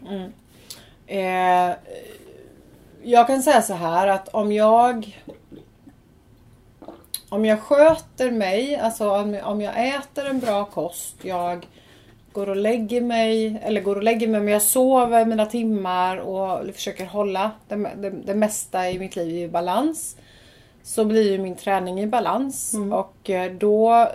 Eh, 1.08 1.76
jag 3.04 3.28
kan 3.28 3.42
säga 3.42 3.62
så 3.62 3.74
här 3.74 4.08
att 4.08 4.28
om 4.28 4.52
jag 4.52 5.18
om 7.32 7.46
jag 7.46 7.60
sköter 7.60 8.32
mig, 8.32 8.76
alltså 8.76 9.10
om, 9.44 9.62
jag 9.62 9.88
äter 9.88 10.26
en 10.26 10.40
bra 10.40 10.66
kost, 10.66 11.16
jag 11.22 11.68
går 12.32 12.50
och 12.50 12.56
lägger 12.56 13.02
mig, 13.02 13.62
eller 13.64 13.82
går 13.82 13.96
och 13.96 14.04
lägger 14.04 14.28
mig 14.28 14.42
men 14.42 14.54
jag 14.54 14.62
sover 14.62 15.26
mina 15.26 15.46
timmar 15.46 16.18
och 16.18 16.76
försöker 16.76 17.06
hålla 17.06 17.52
det, 17.68 17.76
det, 17.76 18.10
det 18.10 18.36
mesta 18.36 18.90
i 18.90 19.00
mitt 19.00 19.16
liv 19.16 19.36
i 19.36 19.48
balans. 19.48 20.18
Så 20.84 21.06
blir 21.06 21.32
ju 21.32 21.38
min 21.38 21.56
träning 21.56 22.02
i 22.02 22.08
balans 22.08 22.76
och 22.94 23.30
eh, 23.30 23.52
då 23.52 24.08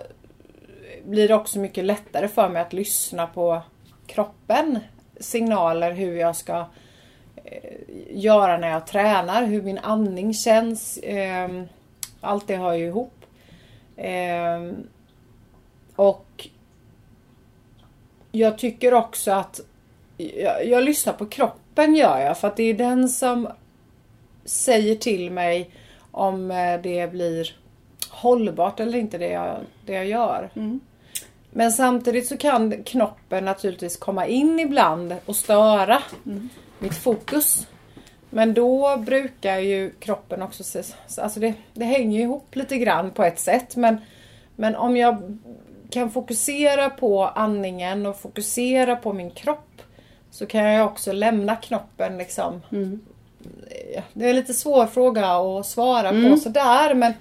blir 1.05 1.29
det 1.29 1.35
också 1.35 1.59
mycket 1.59 1.85
lättare 1.85 2.29
för 2.29 2.49
mig 2.49 2.63
att 2.63 2.73
lyssna 2.73 3.27
på 3.27 3.63
kroppen. 4.07 4.79
Signaler 5.21 5.93
hur 5.93 6.17
jag 6.17 6.37
ska 6.37 6.67
eh, 7.45 7.71
göra 8.11 8.59
när 8.59 8.69
jag 8.69 8.87
tränar, 8.87 9.47
hur 9.47 9.63
min 9.63 9.79
andning 9.79 10.35
känns. 10.35 10.99
Eh, 10.99 11.49
allt 12.26 12.47
det 12.47 12.56
hör 12.56 12.75
ju 12.75 12.87
ihop. 12.87 13.25
Eh, 13.97 14.73
och 15.97 16.49
jag 18.33 18.59
tycker 18.59 18.95
också 18.95 19.30
att 19.30 19.61
jag, 20.16 20.66
jag 20.66 20.85
lyssnar 20.85 21.12
på 21.12 21.26
kroppen 21.26 21.95
gör 21.95 22.18
jag 22.18 22.38
för 22.38 22.49
att 22.49 22.56
det 22.56 22.62
är 22.62 22.75
den 22.75 23.09
som 23.09 23.49
säger 24.45 24.95
till 24.95 25.30
mig 25.30 25.71
om 26.11 26.50
eh, 26.50 26.80
det 26.83 27.11
blir 27.12 27.56
hållbart 28.11 28.80
eller 28.80 28.99
inte 28.99 29.18
det 29.18 29.28
jag, 29.28 29.56
det 29.87 29.92
jag 29.92 30.06
gör. 30.06 30.50
Men 31.50 31.73
samtidigt 31.73 32.26
så 32.26 32.37
kan 32.37 32.83
knoppen 32.85 33.45
naturligtvis 33.45 33.97
komma 33.97 34.26
in 34.26 34.61
ibland 34.61 35.14
och 35.26 35.37
störa 35.37 36.02
mitt 36.78 36.95
fokus. 36.95 37.66
Men 38.37 38.55
då 38.55 38.97
brukar 38.97 39.59
ju 39.59 39.90
kroppen 39.90 40.43
också 40.43 40.64
se, 40.64 40.83
alltså 41.19 41.40
det, 41.40 41.55
det 41.75 41.85
hänger 41.85 42.21
ihop 42.21 42.57
lite 42.57 42.78
grann 42.78 43.11
på 43.11 43.25
ett 43.25 43.38
sätt. 43.38 43.76
Men, 43.76 43.97
men 44.57 44.76
om 44.76 44.97
jag 44.97 45.38
kan 45.90 46.11
fokusera 46.11 46.90
på 46.90 47.25
andningen 47.25 48.07
och 48.07 48.21
fokusera 48.21 48.97
på 48.97 49.12
min 49.12 49.31
kropp 49.31 49.83
så 50.31 50.47
kan 50.47 50.64
jag 50.64 50.87
också 50.87 51.12
lämna 51.12 51.57
knoppen 51.57 52.19
liksom. 52.19 52.62
Det 54.12 54.25
är 54.25 54.31
en 54.31 54.37
lite 54.37 54.55
svår 54.55 54.87
fråga 54.87 55.26
att 55.26 55.66
svara 55.66 56.11
på 56.11 56.37
sådär 56.37 56.95
men 56.95 57.12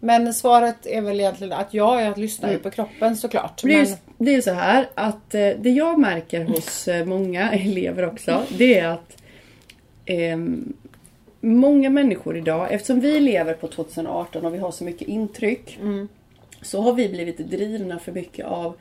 men 0.00 0.34
svaret 0.34 0.86
är 0.86 1.00
väl 1.00 1.20
egentligen 1.20 1.52
att 1.52 1.74
ja, 1.74 2.02
jag 2.02 2.18
lyssnar 2.18 2.50
ju 2.50 2.58
på 2.58 2.70
kroppen 2.70 3.16
såklart. 3.16 3.62
Det 3.62 3.74
är, 3.74 3.86
Men, 3.86 3.96
det 4.18 4.34
är 4.34 4.40
så 4.40 4.52
här 4.52 4.88
att 4.94 5.34
eh, 5.34 5.48
det 5.58 5.70
jag 5.70 5.98
märker 5.98 6.44
hos 6.44 6.88
eh, 6.88 7.04
många 7.04 7.52
elever 7.52 8.06
också 8.06 8.42
det 8.58 8.78
är 8.78 8.88
att 8.88 9.16
ehm, 10.06 10.72
många 11.40 11.90
människor 11.90 12.36
idag, 12.36 12.72
eftersom 12.72 13.00
vi 13.00 13.20
lever 13.20 13.54
på 13.54 13.68
2018 13.68 14.44
och 14.44 14.54
vi 14.54 14.58
har 14.58 14.70
så 14.70 14.84
mycket 14.84 15.08
intryck 15.08 15.78
så 16.62 16.80
har 16.80 16.92
vi 16.92 17.08
blivit 17.08 17.38
drivna 17.38 17.98
för 17.98 18.12
mycket 18.12 18.46
av 18.46 18.76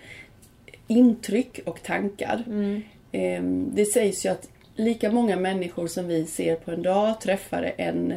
intryck 0.88 1.60
och 1.66 1.84
tankar. 1.84 2.44
Ehm, 3.12 3.72
det 3.74 3.86
sägs 3.86 4.26
ju 4.26 4.30
att 4.30 4.50
lika 4.76 5.12
många 5.12 5.36
människor 5.36 5.88
som 5.88 6.08
vi 6.08 6.26
ser 6.26 6.56
på 6.56 6.72
en 6.72 6.82
dag 6.82 7.22
träffar 7.22 7.74
en, 7.78 8.14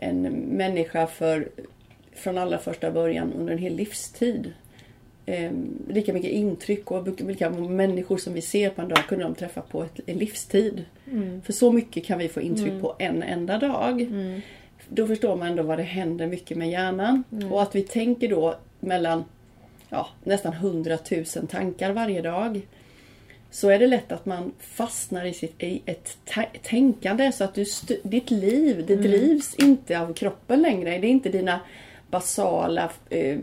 en 0.00 0.22
människa 0.32 1.06
för, 1.06 1.48
från 2.14 2.38
allra 2.38 2.58
första 2.58 2.90
början 2.90 3.32
under 3.32 3.52
en 3.52 3.58
hel 3.58 3.76
livstid. 3.76 4.52
Ehm, 5.26 5.78
lika 5.88 6.12
mycket 6.12 6.30
intryck 6.30 6.90
och 6.90 7.20
vilka 7.20 7.50
människor 7.50 8.16
som 8.16 8.34
vi 8.34 8.40
ser 8.40 8.70
på 8.70 8.82
en 8.82 8.88
dag 8.88 9.06
kunde 9.08 9.24
de 9.24 9.34
träffa 9.34 9.60
på 9.60 9.82
ett, 9.82 10.00
en 10.06 10.18
livstid. 10.18 10.84
För 11.44 11.52
så 11.52 11.72
mycket 11.72 12.04
kan 12.04 12.18
vi 12.18 12.28
få 12.28 12.40
intryck 12.40 12.80
på 12.80 12.96
en 12.98 13.22
enda 13.22 13.58
dag. 13.58 14.06
Då 14.88 15.06
förstår 15.06 15.36
man 15.36 15.48
ändå 15.48 15.62
vad 15.62 15.78
det 15.78 15.82
händer 15.82 16.26
mycket 16.26 16.56
med 16.56 16.70
hjärnan. 16.70 17.24
Och 17.50 17.62
att 17.62 17.74
vi 17.74 17.82
tänker 17.82 18.28
då 18.28 18.56
mellan 18.80 19.24
ja, 19.88 20.08
nästan 20.24 20.52
100 20.52 20.98
000 21.10 21.24
tankar 21.48 21.92
varje 21.92 22.22
dag. 22.22 22.60
Så 23.50 23.68
är 23.68 23.78
det 23.78 23.86
lätt 23.86 24.12
att 24.12 24.26
man 24.26 24.52
fastnar 24.60 25.24
i, 25.24 25.32
sitt, 25.32 25.62
i 25.62 25.82
ett 25.86 26.18
tänkande 26.62 27.32
så 27.32 27.44
att 27.44 27.54
du 27.54 27.64
ditt 28.02 28.30
liv 28.30 28.84
det 28.86 28.96
drivs 28.96 29.54
inte 29.54 30.00
av 30.00 30.14
kroppen 30.14 30.62
längre. 30.62 30.98
Det 30.98 31.06
är 31.06 31.10
inte 31.10 31.28
dina 31.28 31.60
basala 32.10 32.90
eh, 33.10 33.38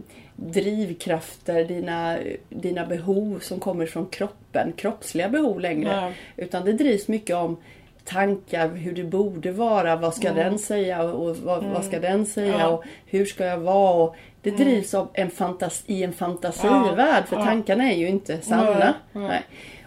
drivkrafter, 0.50 1.64
dina, 1.64 2.18
dina 2.50 2.86
behov 2.86 3.40
som 3.40 3.60
kommer 3.60 3.86
från 3.86 4.06
kroppen, 4.06 4.74
kroppsliga 4.78 5.30
behov 5.30 5.60
längre. 5.60 5.90
Ja. 5.92 6.12
Utan 6.44 6.66
det 6.66 6.74
drivs 6.74 7.08
mycket 7.08 7.36
om 7.36 7.58
tankar, 8.06 8.70
hur 8.70 8.94
det 8.96 9.04
borde 9.04 9.52
vara, 9.52 9.96
vad 9.96 10.14
ska 10.16 10.34
den 10.34 10.60
säga 10.60 11.04
och, 11.04 11.38
vad, 11.38 11.64
vad 11.64 11.86
ska 11.86 12.00
den 12.00 12.26
säga 12.26 12.56
Ja. 12.60 12.68
och 12.68 12.84
hur 13.06 13.26
ska 13.26 13.46
jag 13.46 13.58
vara. 13.58 13.94
Och 14.04 14.16
det 14.42 14.52
drivs 14.52 14.94
av 14.94 15.10
en 15.14 15.30
fantas, 15.30 15.84
i 15.88 16.04
en 16.04 16.14
fantasivärld 16.14 17.26
för 17.28 17.36
Ja. 17.36 17.46
tankarna 17.46 17.92
är 17.92 17.98
ju 17.98 18.08
inte 18.08 18.42
sanna. 18.42 18.94
Nej. 19.12 19.42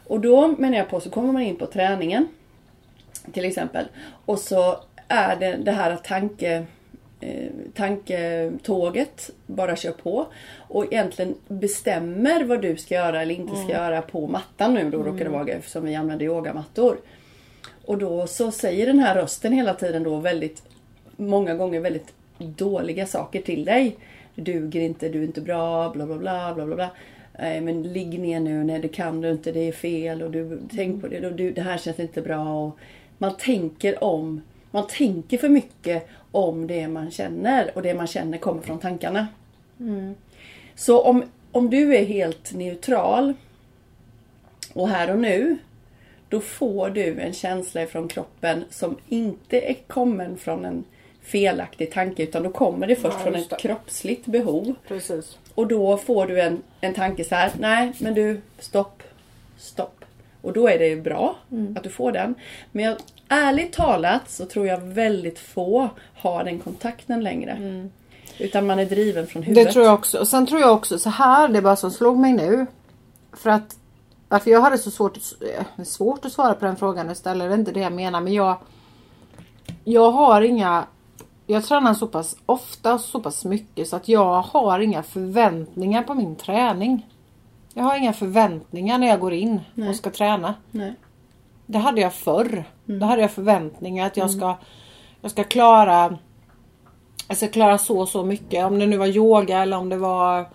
Och 0.06 0.20
då 0.20 0.48
menar 0.48 0.78
jag 0.78 0.88
på 0.88 1.00
så 1.00 1.10
kommer 1.10 1.32
man 1.32 1.42
in 1.42 1.56
på 1.56 1.66
träningen 1.66 2.28
till 3.32 3.44
exempel. 3.44 3.84
Och 4.26 4.38
så 4.38 4.76
är 5.08 5.36
det 5.36 5.56
det 5.56 5.72
här 5.72 5.90
att 5.90 6.04
tanke, 6.04 6.66
eh, 7.24 7.50
tanketåget 7.74 9.30
bara 9.46 9.76
kör 9.76 9.92
på 9.92 10.26
och 10.68 10.92
egentligen 10.92 11.34
bestämmer 11.48 12.44
vad 12.44 12.62
du 12.62 12.76
ska 12.76 12.94
göra 12.94 13.22
eller 13.22 13.34
inte 13.34 13.56
ska 13.56 13.72
göra 13.72 14.02
på 14.02 14.26
mattan 14.26 14.74
nu 14.74 14.90
då 14.90 15.02
råkar 15.02 15.24
det 15.24 15.30
vara 15.30 15.48
eftersom 15.48 15.84
vi 15.84 15.94
använder 15.94 16.26
yogamattor. 16.26 16.96
Och 17.84 17.98
då 17.98 18.26
så 18.26 18.50
säger 18.50 18.86
den 18.86 18.98
här 18.98 19.14
rösten 19.14 19.52
hela 19.52 19.74
tiden 19.74 20.02
då 20.02 20.16
väldigt 20.16 20.62
många 21.16 21.54
gånger 21.54 21.80
väldigt 21.80 22.12
dåliga 22.38 23.06
saker 23.06 23.42
till 23.42 23.64
dig. 23.64 23.96
Du 24.34 24.42
duger 24.42 24.80
inte, 24.80 25.08
du 25.08 25.18
är 25.18 25.24
inte 25.24 25.40
bra, 25.40 25.90
bla 25.90 26.06
bla 26.06 26.16
bla 26.16 26.54
bla 26.54 26.66
bla. 26.66 26.76
bla. 26.76 26.90
Nej, 27.38 27.60
men 27.60 27.82
ligg 27.82 28.20
ner 28.20 28.40
nu, 28.40 28.64
nej 28.64 28.78
det 28.78 28.88
kan 28.88 29.20
du 29.20 29.30
inte, 29.30 29.52
det 29.52 29.68
är 29.68 29.72
fel 29.72 30.22
och 30.22 30.30
du, 30.30 30.58
tänk 30.70 31.02
på 31.02 31.08
det, 31.08 31.26
och 31.26 31.32
du, 31.32 31.50
det 31.50 31.60
här 31.60 31.78
känns 31.78 32.00
inte 32.00 32.22
bra. 32.22 32.66
Och 32.66 32.78
man 33.18 33.36
tänker 33.36 34.04
om, 34.04 34.42
man 34.74 34.86
tänker 34.86 35.38
för 35.38 35.48
mycket 35.48 36.08
om 36.32 36.66
det 36.66 36.88
man 36.88 37.10
känner 37.10 37.70
och 37.74 37.82
det 37.82 37.94
man 37.94 38.06
känner 38.06 38.38
kommer 38.38 38.62
från 38.62 38.78
tankarna. 38.78 39.26
Så 40.74 41.02
om, 41.02 41.24
om 41.52 41.70
du 41.70 41.96
är 41.96 42.04
helt 42.04 42.52
neutral 42.54 43.34
och 44.72 44.88
här 44.88 45.10
och 45.10 45.18
nu 45.18 45.56
då 46.28 46.40
får 46.40 46.90
du 46.90 47.20
en 47.20 47.32
känsla 47.32 47.82
ifrån 47.82 48.08
kroppen 48.08 48.64
som 48.70 48.96
inte 49.08 49.60
är 49.70 49.74
kommen 49.86 50.36
från 50.36 50.64
en 50.64 50.84
felaktig 51.22 51.92
tanke 51.92 52.22
utan 52.22 52.42
då 52.42 52.50
kommer 52.50 52.86
det 52.86 52.96
först 52.96 53.16
Ja, 53.18 53.24
från 53.24 53.34
ett 53.34 53.58
kroppsligt 53.58 54.26
behov. 54.26 54.74
precis. 54.88 55.38
Och 55.54 55.66
då 55.66 55.96
får 55.96 56.26
du 56.26 56.40
en, 56.40 56.62
en 56.80 56.94
tanke 56.94 57.24
så 57.24 57.34
här, 57.34 57.52
nej 57.58 57.92
men 57.98 58.14
du, 58.14 58.40
stopp, 58.58 59.02
stopp. 59.58 60.04
Och 60.40 60.52
då 60.52 60.68
är 60.68 60.78
det 60.78 60.86
ju 60.88 61.00
bra 61.02 61.36
Mm. 61.52 61.76
att 61.76 61.82
du 61.82 61.90
får 61.90 62.12
den. 62.12 62.34
Men 62.72 62.84
jag, 62.84 62.96
ärligt 63.28 63.72
talat 63.72 64.30
så 64.30 64.46
tror 64.46 64.66
jag 64.66 64.80
väldigt 64.80 65.38
få 65.38 65.88
har 66.14 66.44
den 66.44 66.58
kontakten 66.58 67.24
längre. 67.24 67.88
Utan 68.38 68.66
man 68.66 68.78
är 68.78 68.84
driven 68.84 69.26
från 69.26 69.42
huvudet. 69.42 69.60
Mm. 69.60 69.66
Det 69.66 69.72
tror 69.72 69.84
jag 69.84 69.94
också. 69.94 70.18
Och 70.18 70.28
sen 70.28 70.46
tror 70.46 70.60
jag 70.60 70.72
också 70.72 70.98
så 70.98 71.10
här, 71.10 71.48
det 71.48 71.58
är 71.58 71.62
bara 71.62 71.76
som 71.76 71.90
slog 71.90 72.18
mig 72.18 72.32
nu. 72.32 72.66
För 73.32 73.50
att 73.50 73.76
varför 74.28 74.50
jag 74.50 74.60
hade 74.60 74.78
så 74.78 74.90
svårt, 74.90 75.16
eh, 75.16 75.84
svårt 75.84 76.24
att 76.24 76.32
svara 76.32 76.54
på 76.54 76.64
den 76.64 76.76
frågan 76.76 77.10
istället, 77.10 77.48
det 77.48 77.54
är 77.54 77.58
inte 77.58 77.72
det 77.72 77.80
jag 77.80 77.92
menar. 77.92 78.20
Men 78.20 78.32
jag, 78.32 78.56
jag 79.84 80.10
har 80.10 80.42
inga, 80.42 80.84
jag 81.46 81.64
tränar 81.64 81.94
så 81.94 82.06
pass 82.06 82.36
ofta 82.46 82.94
och 82.94 83.00
så 83.00 83.20
pass 83.20 83.44
mycket 83.44 83.88
så 83.88 83.96
att 83.96 84.08
jag 84.08 84.42
har 84.42 84.80
inga 84.80 85.02
förväntningar 85.02 86.02
på 86.02 86.14
min 86.14 86.36
träning. 86.36 87.06
Jag 87.74 87.84
har 87.84 87.96
inga 87.96 88.12
förväntningar 88.12 88.98
när 88.98 89.06
jag 89.06 89.20
går 89.20 89.32
in 89.32 89.60
och 89.88 89.96
ska 89.96 90.10
träna. 90.10 90.54
Nej. 90.70 90.94
Det 91.66 91.78
hade 91.78 92.00
jag 92.00 92.14
förr. 92.14 92.64
Då 92.84 93.06
hade 93.06 93.22
jag 93.22 93.30
förväntningar 93.30 94.06
att 94.06 94.16
jag 94.16 94.30
ska, 94.30 94.56
jag 95.20 95.30
ska 95.30 95.44
klara 95.44 96.18
jag 97.28 97.36
ska 97.36 97.48
klara 97.48 97.78
så 97.78 97.98
och 97.98 98.08
så 98.08 98.24
mycket. 98.24 98.64
Om 98.64 98.78
det 98.78 98.86
nu 98.86 98.96
var 98.96 99.06
yoga 99.06 99.62
eller 99.62 99.76
om 99.76 99.88
det 99.88 99.96
var 99.96 100.40
eh, 100.40 100.46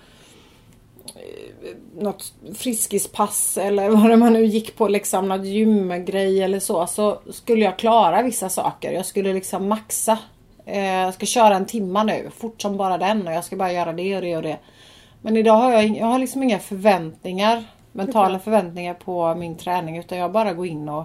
något 2.00 2.34
friskispass 2.56 3.58
eller 3.58 3.90
vad 3.96 4.10
det 4.10 4.18
man 4.18 4.34
nu 4.34 4.46
gick 4.46 4.78
på 4.78 4.88
liksom 4.88 5.30
något 5.30 5.46
gymgrej 5.46 6.44
eller 6.44 6.60
så. 6.60 6.88
Så 6.88 7.20
skulle 7.32 7.66
jag 7.66 7.80
klara 7.80 8.22
vissa 8.22 8.50
saker. 8.50 8.92
Jag 8.92 9.06
skulle 9.06 9.34
liksom 9.34 9.68
maxa. 9.68 10.18
Eh, 10.66 10.86
Jag 10.86 11.14
ska 11.14 11.26
köra 11.26 11.56
en 11.56 11.66
timma 11.66 12.04
nu. 12.04 12.30
Fort 12.38 12.62
som 12.62 12.78
bara 12.78 12.98
den 12.98 13.28
och 13.28 13.34
jag 13.34 13.44
ska 13.44 13.56
bara 13.56 13.72
göra 13.72 13.94
det 13.94 14.16
och 14.16 14.22
det 14.22 14.38
och 14.38 14.44
det. 14.44 14.58
Men 15.22 15.38
idag 15.38 15.54
har 15.54 15.72
jag, 15.72 15.98
jag 15.98 16.06
har 16.06 16.20
liksom 16.20 16.44
inga 16.44 16.60
förväntningar. 16.60 17.64
Mentala 17.92 18.40
förväntningar 18.40 18.94
på 18.94 19.36
min 19.36 19.56
träning. 19.58 19.98
Utan 19.98 20.18
jag 20.18 20.32
bara 20.32 20.54
går 20.54 20.66
in 20.68 20.90
och 20.90 21.04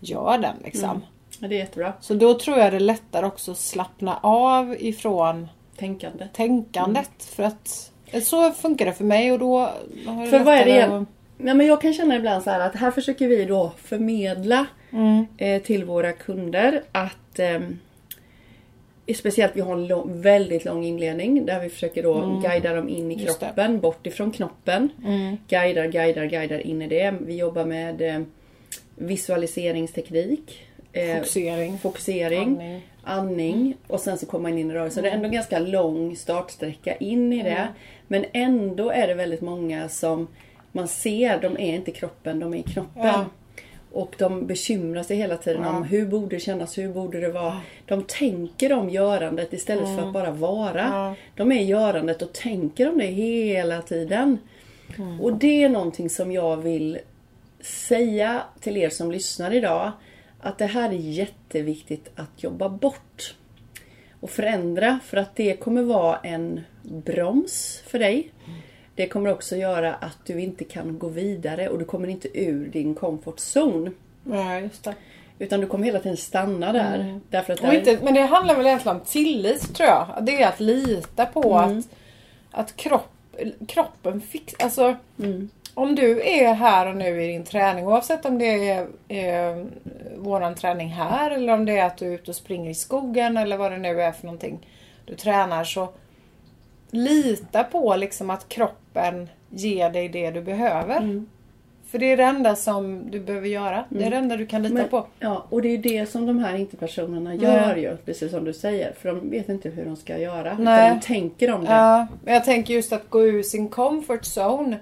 gör 0.00 0.38
den 0.38 0.56
liksom. 0.64 1.02
Ja, 1.40 1.48
det 1.48 1.54
är 1.54 1.58
jättebra. 1.58 1.92
Så 2.00 2.14
då 2.14 2.34
tror 2.38 2.58
jag 2.58 2.72
det 2.72 2.76
är 2.76 2.80
lättare 2.80 3.26
också 3.26 3.50
att 3.52 3.58
slappna 3.58 4.18
av 4.22 4.76
ifrån 4.78 5.48
Tänkande. 5.76 6.28
tänkandet. 6.32 7.24
För 7.24 7.42
att 7.42 7.90
så 8.22 8.50
funkar 8.50 8.86
det 8.86 8.92
för 8.92 9.04
mig 9.04 9.32
och 9.32 9.38
då 9.38 9.58
har 10.06 10.26
För 10.26 10.38
vad 10.38 10.54
är 10.54 10.64
det 10.64 10.82
att- 10.82 11.06
men 11.36 11.66
jag 11.66 11.80
kan 11.80 11.92
känna 11.94 12.16
ibland 12.16 12.42
så 12.42 12.50
här 12.50 12.60
att 12.60 12.76
här 12.76 12.90
försöker 12.90 13.28
vi 13.28 13.44
då 13.44 13.72
förmedla 13.76 14.66
Mm. 14.92 15.26
eh, 15.36 15.62
till 15.62 15.84
våra 15.84 16.12
kunder 16.12 16.82
att 16.92 17.38
ehm, 17.38 17.78
Speciellt 19.14 19.56
vi 19.56 19.60
har 19.60 19.72
en 19.72 19.86
lång, 19.86 20.20
väldigt 20.20 20.64
lång 20.64 20.84
inledning 20.84 21.46
där 21.46 21.60
vi 21.60 21.68
försöker 21.68 22.02
då 22.02 22.40
guida 22.44 22.74
dem 22.74 22.88
in 22.88 23.10
i 23.12 23.14
Mm. 23.14 23.26
Kroppen, 23.26 23.80
bort 23.80 24.06
ifrån 24.06 24.30
knoppen. 24.32 24.88
Mm. 25.04 25.36
Guidar, 25.48 25.86
guidar, 25.86 26.24
guidar 26.24 26.58
in 26.66 26.82
i 26.82 26.88
det. 26.88 27.14
Vi 27.20 27.36
jobbar 27.36 27.64
med 27.64 28.02
eh, 28.02 28.20
visualiseringsteknik. 28.96 30.60
eh, 30.92 31.14
Fokusering. 31.16 31.78
fokusering, 31.78 32.42
Andning. 32.48 32.82
andning 33.02 33.76
och 33.86 34.00
sen 34.00 34.18
så 34.18 34.26
kommer 34.26 34.50
man 34.50 34.58
in 34.58 34.70
i 34.70 34.74
rörelse. 34.74 35.00
Det 35.02 35.08
är 35.10 35.14
ändå 35.14 35.26
en 35.26 35.32
ganska 35.32 35.58
lång 35.58 36.16
startsträcka 36.16 36.94
in 36.96 37.32
i 37.32 37.42
det. 37.42 37.50
Mm. 37.50 37.72
Men 38.08 38.24
ändå 38.32 38.90
är 38.90 39.06
det 39.06 39.14
väldigt 39.14 39.40
många 39.40 39.88
som 39.88 40.26
man 40.72 40.88
ser, 40.88 41.40
de 41.40 41.52
är 41.54 41.74
inte 41.74 41.90
kroppen, 41.90 42.40
de 42.40 42.54
är 42.54 42.58
i 42.58 42.62
knoppen. 42.62 43.02
Ja. 43.06 43.24
Och 43.94 44.14
de 44.18 44.46
bekymrar 44.46 45.02
sig 45.02 45.16
hela 45.16 45.36
tiden 45.36 45.64
om 45.64 45.82
hur 45.82 46.06
borde 46.06 46.36
det 46.36 46.40
kännas, 46.40 46.78
hur 46.78 46.88
borde 46.88 47.20
det 47.20 47.28
vara. 47.28 47.60
De 47.86 48.02
tänker 48.02 48.72
om 48.72 48.90
görandet 48.90 49.52
istället 49.52 49.96
för 49.96 50.06
att 50.06 50.12
bara 50.12 50.30
vara. 50.30 50.82
Ja. 50.82 51.14
De 51.36 51.52
är 51.52 51.60
i 51.60 51.64
görandet 51.64 52.22
och 52.22 52.32
tänker 52.32 52.88
om 52.88 52.98
det 52.98 53.06
hela 53.06 53.82
tiden. 53.82 54.38
Och 55.20 55.32
det 55.32 55.62
är 55.62 55.68
någonting 55.68 56.10
som 56.10 56.32
jag 56.32 56.56
vill 56.56 56.98
säga 57.60 58.42
till 58.60 58.76
er 58.76 58.90
som 58.90 59.12
lyssnar 59.12 59.54
idag. 59.54 59.92
Att 60.40 60.58
det 60.58 60.66
här 60.66 60.88
är 60.90 60.98
jätteviktigt 60.98 62.10
att 62.16 62.42
jobba 62.42 62.68
bort. 62.68 63.34
Och 64.20 64.30
förändra 64.30 65.00
för 65.04 65.16
att 65.16 65.36
det 65.36 65.56
kommer 65.56 65.82
vara 65.82 66.16
en 66.16 66.60
broms 66.82 67.82
för 67.86 67.98
dig. 67.98 68.30
Det 68.94 69.08
kommer 69.08 69.32
också 69.32 69.56
göra 69.56 69.94
att 69.94 70.18
du 70.26 70.40
inte 70.40 70.64
kan 70.64 70.98
gå 70.98 71.08
vidare 71.08 71.68
och 71.68 71.78
du 71.78 71.84
kommer 71.84 72.08
inte 72.08 72.38
ur 72.40 72.66
din 72.68 72.94
comfort 72.94 73.36
zone. 73.56 73.90
Ja, 74.30 74.58
just 74.60 74.84
det. 74.84 74.94
Utan 75.38 75.60
du 75.60 75.66
kommer 75.66 75.84
hela 75.84 75.98
tiden 76.00 76.16
stanna 76.16 76.72
där. 76.72 77.20
Därför 77.30 77.52
att 77.52 77.60
där, 77.60 77.72
inte, 77.72 77.98
men 78.02 78.14
det 78.14 78.20
handlar 78.20 78.56
väl 78.56 78.66
egentligen 78.66 78.96
om 78.96 79.02
tillit 79.04 79.74
tror 79.74 79.88
jag. 79.88 80.06
Det 80.22 80.42
är 80.42 80.48
att 80.48 80.60
lita 80.60 81.26
på 81.26 81.54
Mm. 81.54 81.78
att, 81.78 81.86
att 82.50 82.76
kropp, 82.76 83.10
kroppen 83.68 84.20
fixar... 84.20 84.64
Alltså, 84.64 84.96
Mm. 85.18 85.48
om 85.74 85.94
du 85.94 86.22
är 86.28 86.54
här 86.54 86.86
och 86.86 86.96
nu 86.96 87.22
i 87.24 87.26
din 87.26 87.44
träning, 87.44 87.86
oavsett 87.86 88.24
om 88.24 88.38
det 88.38 88.68
är 88.70 88.86
eh, 89.08 89.64
våran 90.16 90.54
träning 90.54 90.88
här 90.88 91.30
eller 91.30 91.52
om 91.52 91.64
det 91.64 91.78
är 91.78 91.84
att 91.86 91.96
du 91.96 92.06
är 92.06 92.12
ute 92.14 92.30
och 92.30 92.36
springer 92.36 92.70
i 92.70 92.74
skogen 92.74 93.36
eller 93.36 93.56
vad 93.56 93.72
det 93.72 93.78
nu 93.78 94.02
är 94.02 94.12
för 94.12 94.26
någonting 94.26 94.66
du 95.06 95.14
tränar 95.14 95.64
så 95.64 95.88
lita 96.90 97.64
på 97.64 97.96
liksom 97.96 98.30
att 98.30 98.48
kroppen 98.48 98.83
ger 99.50 99.90
dig 99.90 100.08
det 100.08 100.30
du 100.30 100.42
behöver. 100.42 100.96
Mm. 100.96 101.26
För 101.86 101.98
det 101.98 102.12
är 102.12 102.16
det 102.16 102.22
enda 102.24 102.56
som 102.56 103.10
du 103.10 103.20
behöver 103.20 103.48
göra. 103.48 103.84
Det 103.88 104.04
är 104.04 104.10
det 104.10 104.16
enda 104.16 104.36
du 104.36 104.46
kan 104.46 104.62
lita 104.62 104.74
Men- 104.74 104.88
på. 104.88 105.06
Ja, 105.20 105.46
och 105.50 105.62
det 105.62 105.68
är 105.68 105.78
det 105.78 106.06
som 106.10 106.26
de 106.26 106.38
här 106.38 106.54
interpersonerna 106.56 107.34
gör 107.34 107.76
ju, 107.76 107.96
precis 107.96 108.30
som 108.30 108.44
du 108.44 108.52
säger. 108.52 108.92
För 108.92 109.08
de 109.08 109.30
vet 109.30 109.48
inte 109.48 109.68
hur 109.68 109.84
de 109.84 109.96
ska 109.96 110.18
göra. 110.18 110.56
Nej. 110.58 110.86
Utan 110.88 110.98
de 111.00 111.06
tänker 111.06 111.52
om 111.52 111.64
det. 111.64 111.70
Ja, 111.72 112.06
men 112.24 112.34
jag 112.34 112.44
tänker 112.44 112.74
just 112.74 112.92
att 112.92 113.10
gå 113.10 113.26
ur 113.26 113.42
sin 113.42 113.68
comfort 113.68 114.20
zone. 114.38 114.78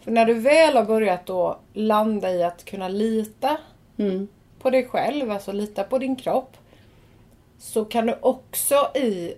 För 0.00 0.10
när 0.10 0.26
du 0.26 0.34
väl 0.34 0.76
har 0.76 0.84
börjat 0.84 1.26
då 1.26 1.58
landa 1.72 2.30
i 2.32 2.42
att 2.42 2.64
kunna 2.64 2.88
lita 2.88 3.56
Mm. 3.98 4.28
på 4.62 4.70
dig 4.70 4.86
själv, 4.86 5.30
alltså 5.30 5.52
lita 5.52 5.84
på 5.84 5.98
din 5.98 6.16
kropp. 6.16 6.56
Så 7.58 7.84
kan 7.84 8.06
du 8.06 8.14
också 8.20 8.74
i 8.94 9.34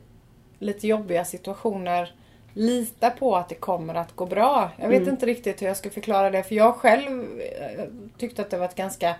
lite 0.58 0.86
jobbiga 0.88 1.24
situationer 1.24 2.12
lita 2.58 3.10
på 3.10 3.36
att 3.36 3.48
det 3.48 3.54
kommer 3.54 3.94
att 3.94 4.16
gå 4.16 4.26
bra. 4.26 4.70
Jag 4.76 4.88
vet 4.88 5.08
inte 5.08 5.26
riktigt 5.26 5.62
hur 5.62 5.66
jag 5.66 5.76
ska 5.76 5.90
förklara 5.90 6.30
det 6.30 6.42
för 6.42 6.54
jag 6.54 6.74
själv 6.74 7.40
eh, 7.40 7.84
tyckte 8.18 8.42
att 8.42 8.50
det 8.50 8.58
var 8.58 8.70
ganska 8.74 9.14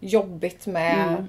jobbigt 0.00 0.66
med 0.66 1.26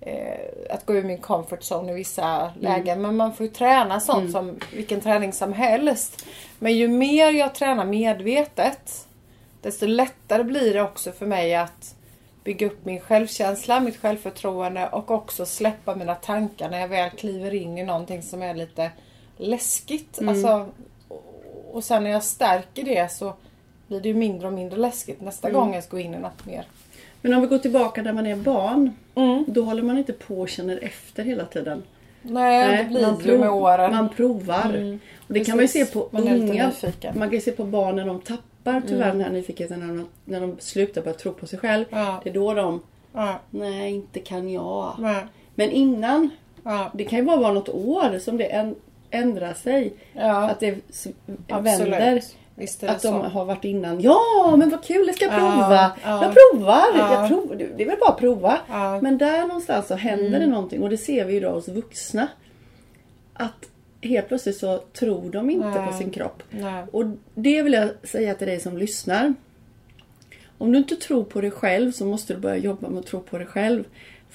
eh, 0.00 0.74
att 0.74 0.86
gå 0.86 0.94
ur 0.94 1.02
min 1.02 1.18
comfort 1.18 1.60
zone 1.60 1.92
i 1.92 1.94
vissa 1.94 2.52
lägen. 2.60 3.02
Men 3.02 3.16
man 3.16 3.34
får 3.34 3.46
ju 3.46 3.52
träna 3.52 4.00
sånt 4.00 4.32
som 4.32 4.58
vilken 4.72 5.00
träning 5.00 5.32
som 5.32 5.52
helst. 5.52 6.26
Men 6.58 6.76
ju 6.76 6.88
mer 6.88 7.30
jag 7.30 7.54
tränar 7.54 7.84
medvetet 7.84 9.06
desto 9.62 9.86
lättare 9.86 10.44
blir 10.44 10.74
det 10.74 10.82
också 10.82 11.12
för 11.12 11.26
mig 11.26 11.54
att 11.54 11.94
bygga 12.44 12.66
upp 12.66 12.84
min 12.84 13.00
självkänsla, 13.00 13.80
mitt 13.80 13.96
självförtroende 13.96 14.88
och 14.88 15.10
också 15.10 15.46
släppa 15.46 15.94
mina 15.94 16.14
tankar 16.14 16.70
när 16.70 16.80
jag 16.80 16.88
väl 16.88 17.10
kliver 17.10 17.54
in 17.54 17.78
i 17.78 17.84
någonting 17.84 18.22
som 18.22 18.42
är 18.42 18.54
lite 18.54 18.90
läskigt. 19.36 20.18
Alltså, 20.28 20.66
och- 21.76 21.84
sen 21.84 22.04
när 22.04 22.10
jag 22.10 22.24
stärker 22.24 22.84
det 22.84 23.12
så 23.12 23.32
blir 23.86 24.00
det 24.00 24.08
ju 24.08 24.14
mindre 24.14 24.46
och 24.46 24.52
mindre 24.52 24.78
läskigt 24.78 25.20
nästa 25.20 25.50
gång 25.50 25.74
jag 25.74 25.84
ska 25.84 25.96
gå 25.96 26.00
in 26.02 26.14
i 26.14 26.18
något 26.18 26.46
mer. 26.46 26.64
Men 27.22 27.34
om 27.34 27.40
vi 27.40 27.46
går 27.46 27.58
tillbaka 27.58 28.02
där 28.02 28.12
man 28.12 28.26
är 28.26 28.36
barn. 28.36 28.90
Mm. 29.14 29.44
Då 29.48 29.62
håller 29.62 29.82
man 29.82 29.98
inte 29.98 30.12
på 30.12 30.40
och 30.40 30.48
känner 30.48 30.84
efter 30.84 31.24
hela 31.24 31.44
tiden. 31.44 31.82
Nej, 32.22 32.78
det 32.84 32.90
blir 32.90 33.02
man, 33.06 33.20
ju 33.24 33.38
med 33.38 33.50
åren. 33.50 33.90
man 33.94 34.08
provar. 34.08 34.64
Mm. 34.74 35.00
Och 35.28 35.34
det 35.34 35.44
kan 35.44 35.56
man 35.56 35.64
ju 35.64 35.68
se 35.68 35.78
Precis. 35.78 35.94
på 35.94 36.08
Man 36.10 36.28
är 36.28 36.36
unga. 36.36 36.72
Man 37.14 37.28
kan 37.28 37.32
ju 37.34 37.40
se 37.40 37.52
på 37.52 37.64
barn 37.64 37.96
när 37.96 38.06
de 38.06 38.20
tappar 38.20 38.82
tyvärr 38.88 39.08
den 39.12 39.20
här 39.20 39.30
nyfikenheten. 39.30 39.80
När 39.80 39.86
de, 39.96 40.08
när 40.24 40.40
de 40.40 40.56
slutar 40.58 41.02
börja 41.02 41.16
tro 41.16 41.32
på 41.32 41.46
sig 41.46 41.58
själv. 41.58 41.84
Ja. 41.90 42.20
Det 42.24 42.30
är 42.30 42.34
då 42.34 42.54
de, 42.54 42.80
Ja, 43.12 43.40
nej 43.50 43.90
inte 43.94 44.20
kan 44.20 44.50
jag. 44.50 44.94
nej, 44.98 45.24
Men 45.54 45.70
innan, 45.70 46.30
ja, 46.64 46.90
det 46.94 47.04
kan 47.04 47.18
ju 47.18 47.24
bara 47.24 47.36
vara 47.36 47.52
något 47.52 47.68
år 47.68 48.18
som 48.18 48.36
det 48.36 48.52
änd- 48.52 48.74
ändrar 49.10 49.54
sig. 49.54 49.92
ja, 50.12 50.50
Att 50.50 50.60
det 50.60 50.70
vänder. 51.48 52.20
Det 52.58 52.88
Att 52.88 53.02
så. 53.02 53.10
de 53.10 53.20
har 53.30 53.44
varit 53.44 53.64
innan. 53.64 54.00
Ja 54.00 54.54
men 54.58 54.70
vad 54.70 54.84
kul, 54.84 55.06
jag 55.06 55.16
ska 55.16 55.28
prova. 55.28 55.90
ja. 56.04 56.24
Jag 56.24 56.34
provar. 56.34 56.84
Ja. 56.98 57.20
Jag 57.20 57.28
provar. 57.28 57.56
Det 57.56 57.82
är 57.82 57.86
väl 57.86 57.98
bara 58.00 58.10
att 58.10 58.18
prova. 58.18 58.58
Men 59.02 59.18
där 59.18 59.46
någonstans 59.46 59.86
så 59.86 59.94
händer 59.94 60.40
det 60.40 60.46
någonting 60.46 60.82
och 60.82 60.90
det 60.90 60.98
ser 60.98 61.24
vi 61.24 61.32
ju 61.34 61.40
då 61.40 61.50
hos 61.50 61.68
vuxna. 61.68 62.28
Att 63.34 63.68
helt 64.02 64.28
plötsligt 64.28 64.56
så 64.56 64.78
tror 64.78 65.30
de 65.30 65.50
inte 65.50 65.68
Nej. 65.68 65.86
på 65.86 65.92
sin 65.92 66.10
kropp. 66.10 66.42
Nej. 66.50 66.84
Och 66.92 67.04
det 67.34 67.62
vill 67.62 67.72
jag 67.72 67.88
säga 68.02 68.34
till 68.34 68.46
dig 68.46 68.60
som 68.60 68.78
lyssnar. 68.78 69.34
Om 70.58 70.72
du 70.72 70.78
inte 70.78 70.96
tror 70.96 71.24
på 71.24 71.40
dig 71.40 71.50
själv 71.50 71.92
så 71.92 72.04
måste 72.04 72.34
du 72.34 72.40
börja 72.40 72.56
jobba 72.56 72.88
med 72.88 72.98
att 72.98 73.06
tro 73.06 73.20
på 73.20 73.38
dig 73.38 73.46
själv. 73.46 73.84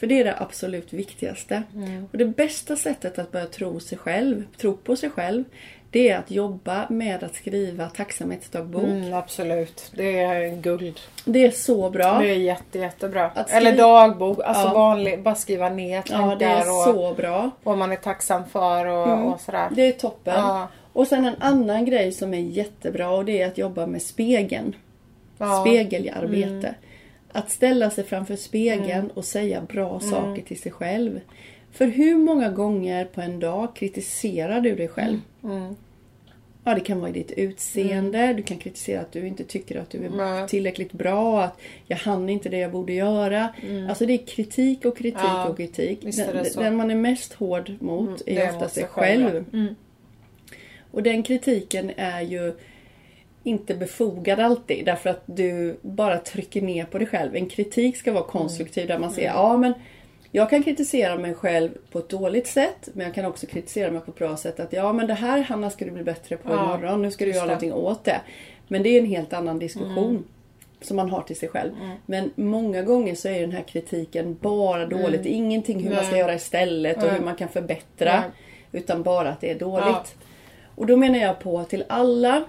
För 0.02 0.08
det 0.08 0.20
är 0.20 0.24
det 0.24 0.36
absolut 0.38 0.94
viktigaste. 0.94 1.64
Mm. 1.76 2.08
Och 2.12 2.18
det 2.18 2.26
bästa 2.26 2.76
sättet 2.76 3.20
att 3.20 3.32
börja 3.32 3.46
tro, 3.46 3.80
sig 3.80 3.98
själv, 3.98 4.44
tro 4.58 4.78
på 4.78 4.96
sig 4.96 5.10
själv 5.10 5.44
det 5.92 6.10
är 6.10 6.18
att 6.18 6.32
jobba 6.32 6.86
med 6.90 7.24
att 7.24 7.36
skriva 7.36 7.90
tacksamhetsdagbok. 7.90 8.84
Mm, 8.84 9.14
absolut. 9.14 9.92
Det 9.96 10.20
är 10.20 10.56
guld. 10.62 11.00
Det 11.26 11.46
är 11.46 11.52
så 11.52 11.90
bra. 11.90 12.20
Det 12.20 12.30
är 12.30 12.36
jätte, 12.36 12.80
jättebra. 12.80 13.30
Skriva- 13.30 13.58
Eller 13.58 13.78
dagbok. 13.78 14.40
Alltså 14.46 14.68
Ja. 14.68 14.74
vanlig, 14.74 15.24
bara 15.24 15.36
skriva 15.36 15.70
ner 15.70 16.02
tankar 16.02 16.30
Ja, 16.30 16.36
det 16.36 16.46
är 16.46 16.60
och 16.70 16.84
så 16.96 17.14
bra. 17.14 17.52
vad 17.64 17.78
man 17.78 17.92
är 17.92 17.96
tacksam 17.96 18.46
för 18.50 18.86
och, 18.86 19.34
och 19.34 19.42
sådär. 19.42 19.68
Det 19.72 19.82
är 19.82 19.92
toppen. 19.92 20.34
Ja. 20.38 20.68
Och 20.94 21.08
sen 21.08 21.26
en 21.26 21.36
annan 21.40 21.86
grej 21.86 22.12
som 22.12 22.34
är 22.34 22.40
jättebra 22.40 23.10
och 23.10 23.26
det 23.26 23.42
är 23.42 23.48
att 23.48 23.58
jobba 23.58 23.86
med 23.86 24.02
spegeln. 24.02 24.76
Ja. 25.38 25.62
Spegelarbete. 25.66 26.76
Att 27.32 27.52
ställa 27.52 27.90
sig 27.90 28.04
framför 28.04 28.36
spegeln 28.36 29.12
och 29.12 29.26
säga 29.26 29.62
bra 29.62 30.00
saker 30.00 30.42
till 30.42 30.60
sig 30.60 30.72
själv. 30.72 31.20
För 31.72 31.86
hur 31.86 32.18
många 32.18 32.50
gånger 32.50 33.06
på 33.06 33.22
en 33.22 33.40
dag 33.40 33.76
kritiserar 33.76 34.62
du 34.62 34.76
dig 34.76 34.88
själv? 34.88 35.20
Mm. 35.44 35.76
Ja, 36.64 36.76
det 36.76 36.82
kan 36.82 37.00
vara 37.00 37.10
i 37.10 37.14
ditt 37.14 37.32
utseende. 37.32 38.34
Du 38.34 38.44
kan 38.44 38.58
kritisera 38.58 39.02
att 39.02 39.12
du 39.12 39.28
inte 39.28 39.44
tycker 39.44 39.80
att 39.80 39.90
du 39.90 40.06
är 40.06 40.10
Nej. 40.10 40.48
tillräckligt 40.48 40.94
bra. 40.94 41.44
Att 41.44 41.60
jag 41.88 41.98
hann 41.98 42.30
inte 42.30 42.50
det 42.50 42.58
jag 42.58 42.72
borde 42.72 42.94
göra. 42.94 43.50
Alltså 43.90 44.06
det 44.06 44.14
är 44.14 44.26
kritik 44.26 44.86
och 44.86 44.98
kritik 44.98 45.22
Ja, 45.24 45.48
och 45.48 45.58
kritik. 45.58 46.02
Den, 46.02 46.46
den 46.56 46.76
man 46.76 46.92
är 46.92 46.96
mest 46.96 47.34
hård 47.34 47.72
mot 47.80 48.26
det 48.26 48.38
är 48.38 48.50
ofta 48.50 48.70
sig 48.70 48.84
själv, 48.84 49.26
själv. 49.26 49.46
Mm. 49.54 49.76
Och 50.92 51.04
den 51.04 51.24
kritiken 51.24 51.92
är 51.98 52.22
ju 52.22 52.54
inte 53.44 53.76
befogad 53.76 54.40
alltid 54.40 54.86
därför 54.86 55.10
att 55.10 55.22
du 55.26 55.78
bara 55.82 56.18
trycker 56.18 56.62
ner 56.62 56.86
på 56.86 56.98
dig 56.98 57.08
själv. 57.08 57.36
En 57.36 57.50
kritik 57.50 57.98
ska 57.98 58.12
vara 58.12 58.24
konstruktiv 58.24 58.88
där 58.88 59.00
man 59.00 59.12
säger 59.12 59.30
ja 59.30 59.58
men 59.58 59.74
jag 60.32 60.50
kan 60.50 60.64
kritisera 60.64 61.18
mig 61.18 61.34
själv 61.34 61.70
på 61.92 62.00
ett 62.00 62.10
dåligt 62.10 62.48
sätt 62.48 62.90
men 62.94 63.06
jag 63.06 63.16
kan 63.16 63.26
också 63.26 63.46
kritisera 63.48 63.92
mig 63.92 64.02
på 64.02 64.12
ett 64.12 64.18
bra 64.18 64.38
sätt. 64.38 64.60
Att 64.60 64.74
ja 64.74 64.94
men 64.94 65.08
det 65.08 65.14
här 65.14 65.42
Hanna 65.42 65.70
ska 65.70 65.86
du 65.86 65.92
bli 65.92 66.04
bättre 66.04 66.38
på 66.38 66.50
Ja, 66.54 66.76
imorgon. 66.76 67.02
Nu 67.02 67.12
ska 67.12 67.26
du 67.26 67.32
göra 67.32 67.42
det. 67.42 67.48
någonting 67.48 67.74
åt 67.74 68.04
det. 68.04 68.22
Men 68.68 68.84
det 68.84 68.90
är 68.90 69.00
en 69.00 69.06
helt 69.06 69.34
annan 69.34 69.60
diskussion. 69.60 70.24
Som 70.82 70.98
man 70.98 71.10
har 71.10 71.22
till 71.22 71.36
sig 71.36 71.50
själv. 71.50 71.72
Mm. 71.82 71.98
Men 72.06 72.32
många 72.36 72.82
gånger 72.82 73.16
så 73.16 73.28
är 73.28 73.42
den 73.42 73.52
här 73.52 73.62
kritiken 73.64 74.38
bara 74.42 74.86
dåligt. 74.86 75.26
Ingenting 75.26 75.80
hur 75.84 75.90
man 75.90 75.98
ska 75.98 76.02
Mm. 76.06 76.12
Nej. 76.12 76.20
göra 76.20 76.34
istället 76.36 76.98
och 76.98 77.04
Nej. 77.04 77.12
hur 77.14 77.26
man 77.26 77.36
kan 77.36 77.48
förbättra. 77.50 78.14
Nej. 78.20 78.30
Utan 78.72 79.04
bara 79.04 79.30
att 79.30 79.42
det 79.42 79.52
är 79.52 79.60
dåligt. 79.60 79.86
Ja. 79.88 80.04
Och 80.76 80.86
då 80.86 80.98
menar 80.98 81.20
jag 81.20 81.40
på 81.40 81.64
till 81.64 81.84
alla 81.90 82.44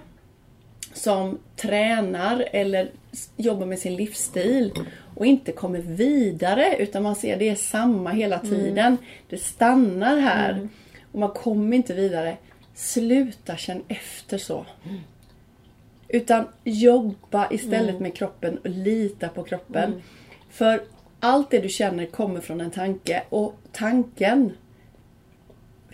som 0.93 1.39
tränar 1.55 2.47
eller 2.51 2.91
jobbar 3.37 3.65
med 3.65 3.79
sin 3.79 3.95
livsstil 3.95 4.73
och 5.15 5.25
inte 5.25 5.51
kommer 5.51 5.79
vidare 5.79 6.75
utan 6.79 7.03
man 7.03 7.15
ser 7.15 7.39
det 7.39 7.49
är 7.49 7.55
samma 7.55 8.09
hela 8.09 8.39
tiden. 8.39 8.97
Det 9.29 9.37
stannar 9.37 10.17
här 10.17 10.69
och 11.11 11.19
man 11.19 11.29
kommer 11.29 11.77
inte 11.77 11.93
vidare. 11.93 12.37
Sluta 12.75 13.57
känn 13.57 13.83
efter 13.87 14.37
så. 14.37 14.65
Utan 16.07 16.47
jobba 16.63 17.47
istället 17.51 17.99
med 17.99 18.15
kroppen 18.15 18.57
och 18.57 18.69
lita 18.69 19.29
på 19.29 19.43
kroppen. 19.43 20.01
För 20.49 20.81
allt 21.19 21.51
det 21.51 21.59
du 21.59 21.69
känner 21.69 22.05
kommer 22.05 22.41
från 22.41 22.61
en 22.61 22.71
tanke 22.71 23.23
och 23.29 23.55
tanken 23.71 24.51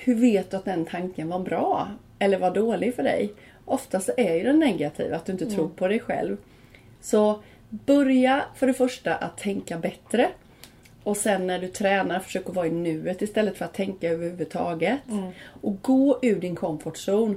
hur 0.02 0.16
vet 0.16 0.52
du 0.52 0.58
att 0.58 0.66
den 0.66 0.86
tanken 0.86 1.30
var 1.30 1.40
bra? 1.40 1.88
Eller 2.20 2.40
var 2.40 2.52
dålig 2.52 2.96
för 2.96 3.04
dig? 3.04 3.34
Oftast 3.70 4.10
är 4.18 4.36
ju 4.36 4.44
den 4.44 4.60
negativ, 4.60 5.14
att 5.14 5.26
du 5.26 5.32
inte 5.32 5.46
tror 5.46 5.70
på 5.70 5.88
dig 5.88 6.00
själv. 6.00 6.38
Så 7.02 7.44
börja 7.70 8.46
för 8.56 8.68
det 8.68 8.74
första 8.74 9.16
att 9.16 9.38
tänka 9.38 9.78
bättre. 9.78 10.30
Och 11.04 11.18
sen 11.18 11.48
när 11.48 11.60
du 11.60 11.68
tränar, 11.68 12.20
försök 12.20 12.50
att 12.50 12.56
vara 12.56 12.68
i 12.68 12.72
nuet 12.72 13.22
istället 13.22 13.58
för 13.58 13.66
att 13.66 13.74
tänka 13.74 14.10
överhuvudtaget. 14.10 15.00
Och 15.62 15.82
gå 15.82 16.20
ur 16.22 16.40
din 16.40 16.56
comfort 16.56 16.98
zone. 17.08 17.36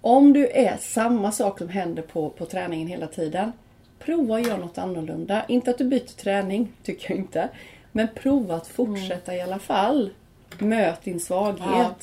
Om 0.00 0.32
du 0.32 0.48
är 0.48 0.76
samma 0.76 1.32
sak 1.32 1.58
som 1.58 1.68
händer 1.68 2.02
på, 2.02 2.30
på 2.30 2.46
träningen 2.46 2.88
hela 2.88 3.06
tiden. 3.06 3.52
Prova 3.98 4.36
att 4.36 4.46
göra 4.46 4.56
något 4.56 4.78
annorlunda. 4.78 5.44
Inte 5.48 5.70
att 5.70 5.78
du 5.78 5.84
byter 5.84 6.16
träning, 6.16 6.72
tycker 6.82 7.10
jag 7.10 7.18
inte. 7.18 7.48
Men 7.92 8.08
prova 8.14 8.54
att 8.54 8.66
fortsätta 8.66 9.36
i 9.36 9.40
alla 9.40 9.58
fall. 9.58 10.10
Möt 10.58 11.02
din 11.02 11.20
svaghet. 11.20 11.60
Ja. 11.60 11.96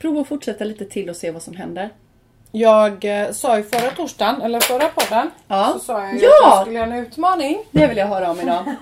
Prova 0.00 0.20
att 0.20 0.28
fortsätta 0.28 0.64
lite 0.64 0.84
till 0.84 1.10
och 1.10 1.16
se 1.16 1.30
vad 1.30 1.42
som 1.42 1.56
händer. 1.56 1.90
Jag 2.54 3.04
eh, 3.04 3.30
sa 3.32 3.56
ju 3.56 3.62
förra 3.62 3.90
torsdagen, 3.90 4.42
eller 4.42 4.60
förra 4.60 4.88
podden, 4.88 5.30
Ja. 5.48 5.70
så 5.72 5.78
sa 5.78 6.04
jag 6.04 6.14
ju 6.14 6.20
Ja! 6.20 6.28
att 6.28 6.50
jag 6.52 6.60
skulle 6.60 6.78
göra 6.78 6.86
en 6.86 6.92
utmaning. 7.06 7.58
Det 7.70 7.86
vill 7.86 7.96
jag 7.96 8.06
höra 8.06 8.30
om 8.30 8.40
idag. 8.40 8.64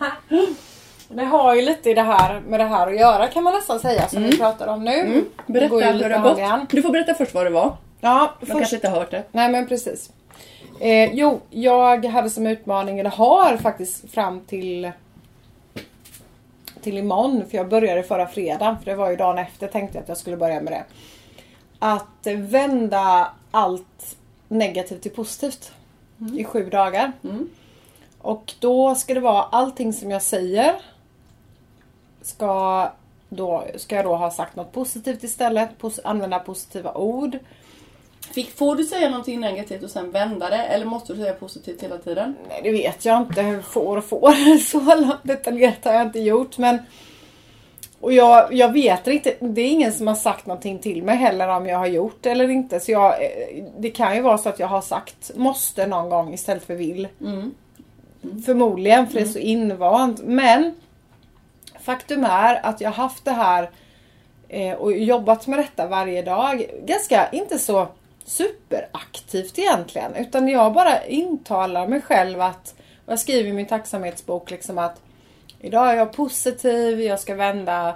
Det 1.08 1.24
har 1.24 1.54
ju 1.54 1.62
lite 1.62 1.90
i 1.90 1.94
det 1.94 2.02
här, 2.02 2.40
med 2.40 2.60
det 2.60 2.64
här 2.64 2.86
att 2.86 2.98
göra 3.00 3.26
kan 3.28 3.42
man 3.44 3.54
nästan 3.54 3.80
säga 3.80 4.08
som 4.08 4.22
vi 4.22 4.38
pratar 4.38 4.66
om 4.66 4.84
nu. 4.84 5.24
Det 5.46 5.52
Berätta 5.52 5.74
hur 5.74 6.08
det 6.08 6.16
har 6.16 6.58
gått. 6.58 6.70
Du 6.70 6.82
får 6.82 6.90
berätta 6.90 7.14
först 7.14 7.34
vad 7.34 7.46
det 7.46 7.50
var. 7.50 7.76
Ja, 8.00 8.34
De 8.40 8.46
först, 8.46 8.58
kanske 8.58 8.76
inte 8.76 8.88
har 8.88 8.96
hört 8.96 9.10
det. 9.10 9.22
Nej 9.32 9.48
men 9.48 9.66
precis. 9.66 10.10
Eh, 10.80 11.14
jo, 11.14 11.40
jag 11.50 12.04
hade 12.06 12.30
som 12.30 12.46
utmaning, 12.46 12.98
eller 12.98 13.10
har 13.10 13.56
faktiskt 13.56 14.10
fram 14.12 14.40
till 14.40 14.90
till 16.82 16.98
imorgon, 16.98 17.44
för 17.50 17.56
jag 17.56 17.68
började 17.68 18.02
förra 18.02 18.26
fredagen, 18.26 18.76
för 18.78 18.84
det 18.90 18.94
var 18.96 19.10
ju 19.10 19.16
dagen 19.16 19.38
efter 19.38 19.66
tänkte 19.66 19.96
jag 19.98 20.02
att 20.02 20.08
jag 20.08 20.18
skulle 20.18 20.36
börja 20.36 20.60
med 20.60 20.72
det. 20.72 20.84
Att 21.82 22.26
vända 22.36 23.32
allt 23.50 24.16
negativt 24.48 25.02
till 25.02 25.10
positivt 25.10 25.72
i 26.36 26.44
sju 26.44 26.70
dagar. 26.70 27.12
Mm. 27.24 27.48
Och 28.18 28.54
då 28.60 28.94
ska 28.94 29.14
det 29.14 29.20
vara 29.20 29.42
allting 29.42 29.92
som 29.92 30.10
jag 30.10 30.22
säger 30.22 30.74
ska, 32.22 32.88
då, 33.28 33.64
ska 33.76 33.96
jag 33.96 34.04
då 34.04 34.16
ha 34.16 34.30
sagt 34.30 34.56
något 34.56 34.72
positivt 34.72 35.24
istället, 35.24 35.70
pos- 35.78 36.00
använda 36.04 36.38
positiva 36.38 36.94
ord. 36.94 37.38
Fick, 38.32 38.56
får 38.56 38.76
du 38.76 38.84
säga 38.84 39.10
någonting 39.10 39.40
negativt 39.40 39.82
och 39.82 39.90
sen 39.90 40.10
vända 40.10 40.50
det? 40.50 40.56
Eller 40.56 40.86
måste 40.86 41.12
du 41.12 41.22
säga 41.22 41.34
positivt 41.34 41.82
hela 41.82 41.98
tiden? 41.98 42.36
Nej, 42.48 42.60
det 42.62 42.70
vet 42.70 43.04
jag 43.04 43.22
inte. 43.22 43.62
Får 43.62 43.96
och 43.96 44.04
får. 44.04 44.58
Så 44.58 45.12
detaljerat 45.22 45.84
har 45.84 45.92
jag 45.92 46.02
inte 46.02 46.20
gjort. 46.20 46.58
Men, 46.58 46.78
och 48.00 48.12
jag, 48.12 48.54
jag 48.54 48.72
vet 48.72 49.06
inte. 49.06 49.34
Det 49.40 49.60
är 49.60 49.68
ingen 49.68 49.92
som 49.92 50.06
har 50.06 50.14
sagt 50.14 50.46
någonting 50.46 50.78
till 50.78 51.02
mig 51.02 51.16
heller 51.16 51.48
om 51.48 51.66
jag 51.66 51.78
har 51.78 51.86
gjort 51.86 52.26
eller 52.26 52.48
inte. 52.48 52.80
Så 52.80 52.92
jag, 52.92 53.24
eh, 53.24 53.64
det 53.78 53.90
kan 53.90 54.16
ju 54.16 54.20
vara 54.22 54.38
så 54.38 54.48
att 54.48 54.58
jag 54.58 54.66
har 54.66 54.80
sagt 54.80 55.30
måste 55.36 55.86
någon 55.86 56.10
gång 56.10 56.34
istället 56.34 56.64
för 56.64 56.74
vill. 56.74 57.08
Mm. 57.20 57.54
Förmodligen 58.46 59.06
för 59.06 59.14
det 59.14 59.20
är 59.20 59.26
så 59.26 59.38
invant. 59.38 60.20
Men 60.22 60.74
faktum 61.80 62.24
är 62.24 62.66
att 62.66 62.80
jag 62.80 62.90
har 62.90 63.02
haft 63.02 63.24
det 63.24 63.30
här 63.30 63.70
eh, 64.48 64.72
och 64.72 64.92
jobbat 64.92 65.46
med 65.46 65.58
detta 65.58 65.86
varje 65.86 66.22
dag. 66.22 66.66
Ganska, 66.84 67.28
inte 67.32 67.58
så 67.58 67.88
superaktivt 68.24 69.58
egentligen. 69.58 70.14
Utan 70.14 70.48
jag 70.48 70.72
bara 70.72 71.06
intalar 71.06 71.86
mig 71.86 72.00
själv 72.00 72.40
att, 72.40 72.74
och 73.06 73.12
jag 73.12 73.20
skriver 73.20 73.50
i 73.50 73.52
min 73.52 73.66
tacksamhetsbok 73.66 74.50
liksom 74.50 74.78
att 74.78 75.00
idag 75.60 75.90
är 75.90 75.96
jag 75.96 76.12
positiv, 76.12 77.00
jag 77.00 77.20
ska 77.20 77.34
vända 77.34 77.94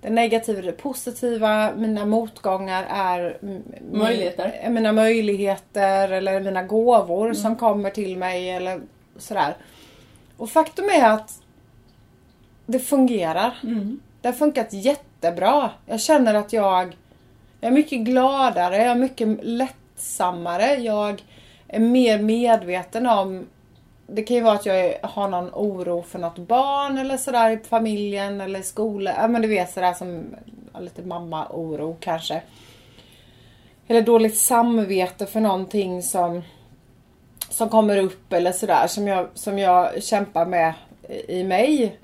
det 0.00 0.10
negativa 0.10 0.56
till 0.56 0.66
det 0.66 0.72
positiva. 0.72 1.72
Mina 1.76 2.04
motgångar 2.04 2.86
är 2.90 3.38
mm, 3.42 3.62
min- 3.80 3.98
Möjligheter. 3.98 4.70
mina 4.70 4.92
möjligheter 4.92 6.08
eller 6.08 6.40
mina 6.40 6.62
gåvor 6.62 7.32
som 7.32 7.56
kommer 7.56 7.90
till 7.90 8.16
mig 8.18 8.50
eller 8.50 8.80
sådär. 9.18 9.56
Och 10.36 10.50
faktum 10.50 10.84
är 10.84 11.08
att 11.10 11.42
det 12.66 12.78
fungerar. 12.78 13.58
Mm. 13.62 14.00
Det 14.20 14.28
har 14.28 14.32
funkat 14.32 14.72
jättebra. 14.72 15.70
Jag 15.86 16.00
känner 16.00 16.34
att 16.34 16.52
jag, 16.52 16.96
jag 17.60 17.68
är 17.68 17.72
mycket 17.74 18.00
gladare, 18.00 18.76
jag 18.76 18.86
är 18.86 18.94
mycket 18.94 19.28
lättsammare. 19.42 20.74
Jag 20.74 21.22
är 21.68 21.80
mer 21.80 22.18
medveten 22.18 23.06
om 23.06 23.46
det 24.06 24.22
kan 24.22 24.36
ju 24.36 24.42
vara 24.42 24.54
att 24.54 24.66
jag 24.66 24.80
är- 24.80 24.98
har 25.02 25.28
någon 25.28 25.50
oro 25.52 26.02
för 26.02 26.18
något 26.18 26.38
barn 26.38 26.98
eller 26.98 27.16
sådär 27.16 27.50
i 27.50 27.58
familjen 27.58 28.40
eller 28.40 28.60
i 28.60 28.62
skolan. 28.62 29.14
Ja 29.16 29.28
men 29.28 29.42
du 29.42 29.48
vet 29.48 29.70
sådär 29.72 29.92
som 29.92 30.24
lite 30.80 31.02
mamma-oro 31.02 31.96
kanske. 32.00 32.42
Eller 33.88 34.02
dåligt 34.02 34.36
samvete 34.38 35.26
för 35.26 35.40
någonting 35.40 36.02
som 36.02 36.42
som 37.50 37.68
kommer 37.68 37.96
upp 37.96 38.32
eller 38.32 38.52
sådär 38.52 38.86
som 38.86 39.08
jag, 39.08 39.28
som 39.34 39.58
jag 39.58 40.02
kämpar 40.02 40.46
med 40.46 40.74
i 41.28 41.44
mig. 41.44 41.96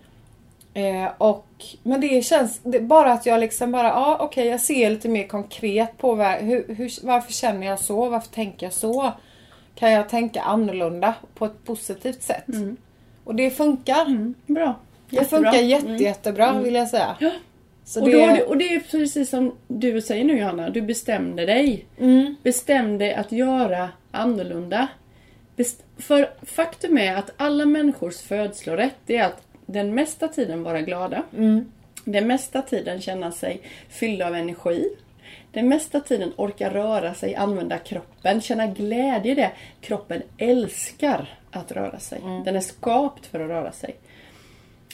Eh, 0.74 1.08
och, 1.18 1.46
men 1.82 2.00
det 2.00 2.24
känns, 2.24 2.60
det, 2.62 2.80
bara 2.80 3.12
att 3.12 3.26
jag 3.26 3.40
liksom 3.40 3.72
bara, 3.72 3.88
ja 3.88 4.16
okej 4.20 4.46
jag 4.46 4.60
ser 4.60 4.90
lite 4.90 5.08
mer 5.08 5.26
konkret 5.26 5.98
på 5.98 6.14
var, 6.14 6.38
hur, 6.40 6.74
hur, 6.74 7.06
varför 7.06 7.32
känner 7.32 7.66
jag 7.66 7.78
så, 7.78 8.08
varför 8.08 8.28
tänker 8.28 8.66
jag 8.66 8.72
så? 8.72 9.12
Kan 9.74 9.92
jag 9.92 10.08
tänka 10.08 10.42
annorlunda 10.42 11.14
på 11.34 11.44
ett 11.46 11.64
positivt 11.64 12.22
sätt? 12.22 12.44
Och 13.24 13.34
det 13.34 13.50
funkar. 13.50 14.06
Mm. 14.06 14.34
Bra. 14.46 14.76
Det 15.10 15.24
funkar 15.24 15.52
jätte, 15.54 15.86
Mm. 15.86 16.02
jättebra 16.02 16.60
vill 16.60 16.74
jag 16.74 16.88
säga. 16.88 17.16
Ja. 17.20 17.30
Så 17.84 18.00
Och, 18.02 18.10
det, 18.10 18.34
du- 18.36 18.42
och 18.42 18.56
det 18.56 18.74
är 18.74 18.80
precis 18.80 19.30
som 19.30 19.52
du 19.68 20.00
säger 20.00 20.24
nu 20.24 20.38
Johanna, 20.38 20.70
du 20.70 20.82
bestämde 20.82 21.46
dig. 21.46 21.84
mm, 21.98 22.34
Bestämde 22.42 23.16
att 23.16 23.32
göra 23.32 23.88
annorlunda. 24.10 24.88
Best- 25.56 25.84
för 25.98 26.30
faktum 26.42 26.98
är 26.98 27.16
att 27.16 27.30
alla 27.36 27.64
människors 27.66 28.16
födslorätt 28.20 28.96
är 29.10 29.22
att 29.22 29.42
den 29.66 29.94
mesta 29.94 30.28
tiden 30.28 30.62
vara 30.62 30.80
glada. 30.80 31.22
mm, 31.36 31.72
Den 32.04 32.26
mesta 32.26 32.62
tiden 32.62 33.00
känna 33.00 33.32
sig 33.32 33.60
fyllda 33.88 34.26
av 34.26 34.34
energi. 34.34 34.88
Den 35.52 35.68
mesta 35.68 36.00
tiden 36.00 36.32
orka 36.36 36.74
röra 36.74 37.14
sig, 37.14 37.34
använda 37.34 37.78
kroppen, 37.78 38.40
känna 38.40 38.66
glädje 38.66 39.32
i 39.32 39.34
det. 39.34 39.50
Kroppen 39.80 40.22
älskar 40.38 41.38
att 41.50 41.72
röra 41.72 41.98
sig. 41.98 42.20
Den 42.44 42.56
är 42.56 42.60
skapt 42.60 43.26
för 43.26 43.40
att 43.40 43.48
röra 43.48 43.72
sig. 43.72 43.96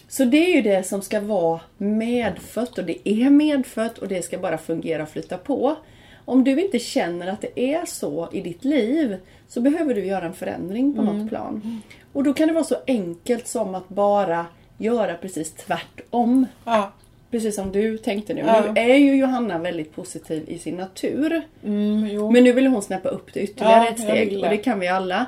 Så 0.09 0.25
det 0.25 0.51
är 0.51 0.57
ju 0.57 0.63
det 0.63 0.87
som 0.87 1.03
ska 1.03 1.21
vara 1.21 1.61
medfött 1.77 2.79
och 2.79 2.85
det 2.85 3.09
är 3.09 3.31
medfött 3.31 3.99
och 3.99 4.09
det 4.09 4.23
ska 4.23 4.39
bara 4.39 4.59
fungera 4.59 5.03
och 5.03 5.09
flyta 5.09 5.39
på. 5.39 5.77
Om 6.25 6.45
du 6.45 6.65
inte 6.65 6.79
känner 6.79 7.27
att 7.27 7.41
det 7.41 7.61
är 7.75 7.87
så 7.87 8.29
i 8.33 8.41
ditt 8.41 8.65
liv 8.65 9.17
så 9.49 9.61
behöver 9.61 9.95
du 9.95 10.05
göra 10.05 10.27
en 10.27 10.35
förändring 10.35 10.95
på 10.95 11.03
något 11.03 11.29
plan. 11.29 11.83
Och 12.13 12.25
då 12.25 12.35
kan 12.35 12.49
det 12.49 12.55
vara 12.55 12.65
så 12.65 12.77
enkelt 12.87 13.47
som 13.47 13.75
att 13.75 13.89
bara 13.89 14.47
göra 14.79 15.15
precis 15.15 15.53
tvärtom. 15.53 16.47
ja, 16.65 16.93
Precis 17.31 17.55
som 17.57 17.73
du 17.73 17.99
tänkte 17.99 18.35
nu. 18.35 18.41
Ja. 18.47 18.61
Nu 18.75 18.81
är 18.81 18.95
ju 18.97 19.17
Johanna 19.17 19.59
väldigt 19.59 19.97
positiv 19.97 20.45
i 20.49 20.59
sin 20.59 20.77
natur. 20.77 21.43
mm. 21.65 22.33
Men 22.33 22.45
nu 22.45 22.53
vill 22.53 22.67
hon 22.67 22.83
snäppa 22.83 23.09
upp 23.09 23.35
det 23.35 23.41
ytterligare 23.41 23.85
Ja, 23.85 23.89
ett 23.91 24.01
steg 24.01 24.37
och 24.37 24.43
det. 24.43 24.49
det 24.49 24.57
kan 24.57 24.81
vi 24.81 24.89
alla. 24.89 25.27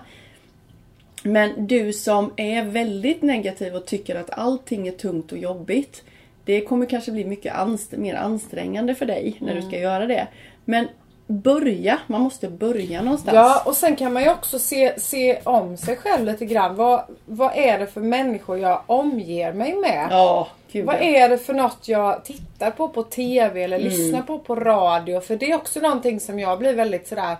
Men 1.23 1.67
du 1.67 1.93
som 1.93 2.33
är 2.37 2.63
väldigt 2.65 3.23
negativ 3.23 3.75
och 3.75 3.87
tycker 3.87 4.15
att 4.17 4.31
allting 4.39 4.89
är 4.89 4.93
tungt 4.93 5.33
och 5.33 5.39
jobbigt. 5.39 6.03
Det 6.45 6.61
kommer 6.61 6.87
kanske 6.87 7.13
bli 7.13 7.25
mycket 7.25 7.55
anst- 7.55 7.93
mer 7.99 8.15
ansträngande 8.15 8.95
för 8.95 9.07
dig 9.07 9.37
när 9.39 9.51
Mm. 9.53 9.63
du 9.63 9.69
ska 9.71 9.79
göra 9.81 10.07
det. 10.07 10.27
Men 10.65 10.89
börja, 11.27 11.99
man 12.07 12.21
måste 12.21 12.49
börja 12.49 13.03
någonstans. 13.03 13.35
Ja, 13.35 13.63
och 13.67 13.77
sen 13.77 13.97
kan 13.97 14.13
man 14.13 14.23
ju 14.23 14.31
också 14.31 14.59
se, 14.59 15.01
se 15.01 15.39
om 15.45 15.77
sig 15.77 15.97
själv 15.97 16.27
lite 16.27 16.47
grann. 16.47 16.77
Vad, 16.77 17.03
vad 17.27 17.51
är 17.57 17.79
det 17.79 17.87
för 17.87 18.01
människor 18.01 18.59
jag 18.59 18.83
omger 18.87 19.53
mig 19.53 19.75
med? 19.77 20.07
Ja, 20.11 20.49
gud 20.73 20.87
Vad 20.87 20.97
är 21.03 21.29
det 21.29 21.39
för 21.39 21.55
något 21.55 21.89
jag 21.89 22.25
tittar 22.25 22.71
på 22.71 22.89
på 22.89 23.03
TV 23.03 23.63
eller 23.63 23.77
Mm. 23.79 23.89
lyssnar 23.89 24.23
på 24.23 24.39
på 24.39 24.55
radio? 24.55 25.21
För 25.21 25.37
det 25.37 25.51
är 25.51 25.57
också 25.57 25.81
någonting 25.81 26.21
som 26.21 26.39
jag 26.39 26.59
blir 26.59 26.75
väldigt 26.75 27.09
sådär 27.09 27.37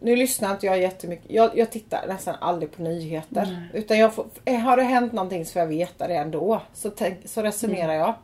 nu 0.00 0.16
lyssnar 0.16 0.50
inte 0.50 0.66
jag 0.66 0.80
jättemycket. 0.80 1.30
Jag, 1.30 1.58
jag 1.58 1.70
tittar 1.70 2.06
nästan 2.08 2.34
aldrig 2.40 2.72
på 2.76 2.82
nyheter. 2.82 3.68
Utan 3.72 3.98
jag 3.98 4.14
får, 4.14 4.26
eh, 4.44 4.54
har 4.58 4.76
det 4.76 4.82
hänt 4.82 5.12
någonting 5.12 5.44
så 5.44 5.52
får 5.52 5.60
jag 5.60 5.66
veta 5.66 6.08
det 6.08 6.14
ändå. 6.14 6.60
Så, 6.74 6.90
tänk, 6.90 7.18
så 7.24 7.42
resonerar 7.42 7.92
jag. 7.92 8.14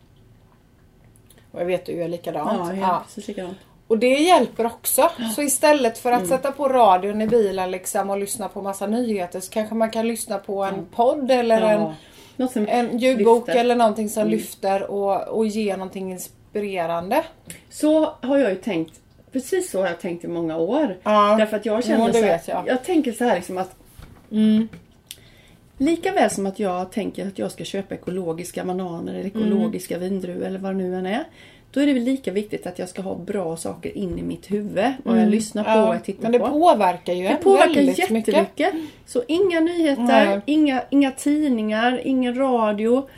Och 1.51 1.61
jag 1.61 1.67
vet 1.67 1.87
du 1.87 2.03
är 2.03 2.09
likadant. 2.09 2.61
Mm. 2.71 2.81
Ja, 2.81 2.87
ja, 2.89 3.03
precis 3.07 3.29
likadant. 3.29 3.57
Och 3.87 3.99
det 3.99 4.09
hjälper 4.15 4.67
också. 4.67 5.11
Så 5.37 5.43
istället 5.43 5.99
för 5.99 6.13
att 6.13 6.27
sätta 6.29 6.53
på 6.53 6.69
radion 6.69 7.23
i 7.23 7.27
bilen 7.27 7.71
liksom 7.71 8.11
och 8.11 8.19
lyssna 8.19 8.49
på 8.49 8.63
massa 8.63 8.87
nyheter 8.87 9.41
så 9.41 9.51
kanske 9.51 9.75
man 9.75 9.91
kan 9.91 10.09
lyssna 10.09 10.39
på 10.39 10.65
en 10.65 10.87
podd 10.95 11.31
eller 11.31 11.61
en, 11.61 11.93
en 12.69 12.99
ljudbok 12.99 13.47
lyfter. 13.47 13.61
eller 13.61 13.77
någonting 13.77 14.09
som 14.09 14.29
lyfter 14.29 14.91
och, 14.91 15.29
och 15.29 15.47
ger 15.47 15.77
någonting 15.77 16.13
inspirerande. 16.13 17.25
Så 17.71 18.05
har 18.21 18.39
jag 18.39 18.51
ju 18.51 18.57
tänkt, 18.57 19.01
precis 19.33 19.71
så 19.71 19.81
har 19.81 19.87
jag 19.87 20.01
tänkt 20.01 20.25
i 20.25 20.29
många 20.29 20.57
år. 20.57 20.97
Ja. 21.03 21.37
Därför 21.39 21.57
att 21.57 21.67
jag 21.67 21.85
känner 21.85 22.07
det 22.07 22.13
så 22.13 22.25
här, 22.25 22.41
jag. 22.47 22.69
jag 22.69 22.85
tänker 22.85 23.13
så 23.13 23.25
här 23.25 23.37
liksom 23.37 23.59
att 23.59 23.77
Mm. 24.31 24.69
Lika 25.79 26.13
väl 26.13 26.31
som 26.31 26.47
att 26.47 26.59
jag 26.59 26.93
tänker 26.93 27.27
att 27.27 27.39
jag 27.39 27.53
ska 27.53 27.65
köpa 27.65 27.95
ekologiska 27.95 28.65
bananer 28.65 29.15
eller 29.15 29.27
ekologiska 29.27 29.99
vindruvor 29.99 30.45
eller 30.47 30.59
vad 30.59 30.73
det 30.73 30.79
nu 30.79 30.97
än 30.97 31.07
är. 31.07 31.25
Då 31.75 31.81
är 31.81 31.87
det 31.87 31.93
väl 31.93 32.03
lika 32.03 32.31
viktigt 32.33 32.67
att 32.67 32.79
jag 32.79 32.89
ska 32.89 33.03
ha 33.03 33.15
bra 33.15 33.57
saker 33.57 33.99
in 33.99 34.19
i 34.19 34.23
mitt 34.23 34.51
huvud. 34.51 34.93
Vad 35.05 35.21
jag 35.21 35.29
lyssnar 35.29 35.65
på 35.65 35.71
och 35.71 35.77
Ja, 35.77 35.87
vad 35.87 35.95
jag 35.97 36.05
tittar 36.05 36.23
men 36.23 36.33
det 36.33 36.39
på. 36.39 36.49
påverkar 36.51 37.13
ju 37.13 37.29
Det 37.29 37.37
påverkar 37.37 37.81
jättemycket. 37.81 38.37
mycket. 38.37 38.75
Så 39.07 39.23
inga 39.29 39.61
nyheter, 39.61 40.03
Nej. 40.03 40.41
inga, 40.47 40.83
inga 40.91 41.11
tidningar, 41.11 42.01
ingen 42.05 42.35
radio. 42.39 43.09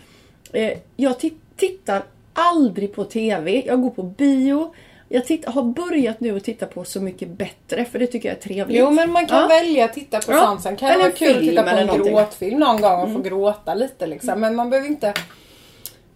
Eh, 0.52 0.72
jag 0.96 1.12
ti- 1.18 1.34
tittar 1.56 2.02
aldrig 2.32 2.94
på 2.94 3.04
TV. 3.04 3.62
Jag 3.66 3.82
går 3.82 3.90
på 3.90 4.02
bio. 4.02 4.74
Jag 5.08 5.24
titt- 5.26 5.44
har 5.46 5.62
börjat 5.62 6.20
nu 6.20 6.36
att 6.36 6.44
titta 6.44 6.66
på 6.66 6.84
Så 6.84 7.00
mycket 7.00 7.28
bättre 7.28 7.84
för 7.84 7.98
det 7.98 8.06
tycker 8.06 8.28
jag 8.28 8.36
är 8.36 8.40
trevligt. 8.40 8.78
Jo 8.80 8.90
men 8.90 9.12
man 9.12 9.26
kan 9.26 9.40
Ja. 9.40 9.46
välja 9.48 9.84
att 9.84 9.92
titta 9.94 10.18
på 10.20 10.32
Ja. 10.32 10.40
sånt. 10.44 10.62
Sen 10.62 10.76
kan 10.76 10.88
det 10.88 10.98
vara 10.98 11.10
kul 11.10 11.36
att 11.36 11.40
titta 11.42 11.62
på 11.62 11.68
en 11.68 11.86
någonting. 11.86 12.12
Mm. 12.12 12.22
gråtfilm 12.24 12.58
någon 12.60 12.80
gång 12.80 13.00
och 13.02 13.12
få 13.12 13.18
gråta 13.20 13.74
lite 13.74 14.06
liksom. 14.06 14.40
Men 14.40 14.54
man 14.56 14.70
behöver 14.70 14.88
inte 14.88 15.14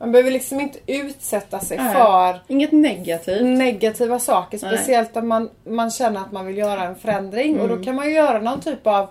man 0.01 0.13
behöver 0.13 0.31
liksom 0.31 0.61
inte 0.61 0.79
utsätta 0.87 1.59
sig 1.61 1.77
Nej. 1.79 1.95
för 1.95 2.41
Inget 2.49 2.73
negativt. 2.73 3.43
negativa 3.59 4.19
saker. 4.19 4.59
Nej. 4.63 4.77
Speciellt 4.77 5.17
om 5.17 5.29
man, 5.29 5.51
man 5.65 5.91
känner 5.91 6.21
att 6.21 6.33
man 6.33 6.47
vill 6.47 6.59
göra 6.59 6.83
en 6.85 6.95
förändring. 6.97 7.59
Och 7.61 7.65
Mm. 7.65 7.79
då 7.79 7.85
kan 7.85 7.95
man 7.95 8.07
ju 8.07 8.13
göra 8.13 8.39
någon 8.41 8.61
typ 8.61 8.87
av 8.87 9.09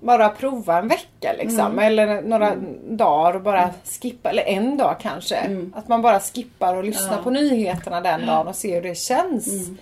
bara 0.00 0.28
prova 0.28 0.78
en 0.78 0.88
vecka 0.88 1.32
liksom. 1.38 1.60
Mm. 1.66 1.78
Eller 1.78 2.22
några 2.22 2.54
dagar 2.88 3.34
och 3.36 3.42
bara 3.42 3.70
skippa. 4.02 4.30
Eller 4.30 4.42
en 4.42 4.76
dag 4.76 4.96
kanske. 5.00 5.66
Att 5.74 5.88
man 5.88 6.02
bara 6.02 6.20
skippar 6.20 6.74
och 6.76 6.84
lyssnar 6.84 7.06
Mm. 7.06 7.18
Ja. 7.18 7.22
på 7.24 7.30
nyheterna 7.30 8.00
den 8.00 8.26
dagen 8.26 8.48
och 8.48 8.56
ser 8.56 8.74
hur 8.74 8.82
det 8.88 8.94
känns. 8.98 9.46
Mm. 9.52 9.78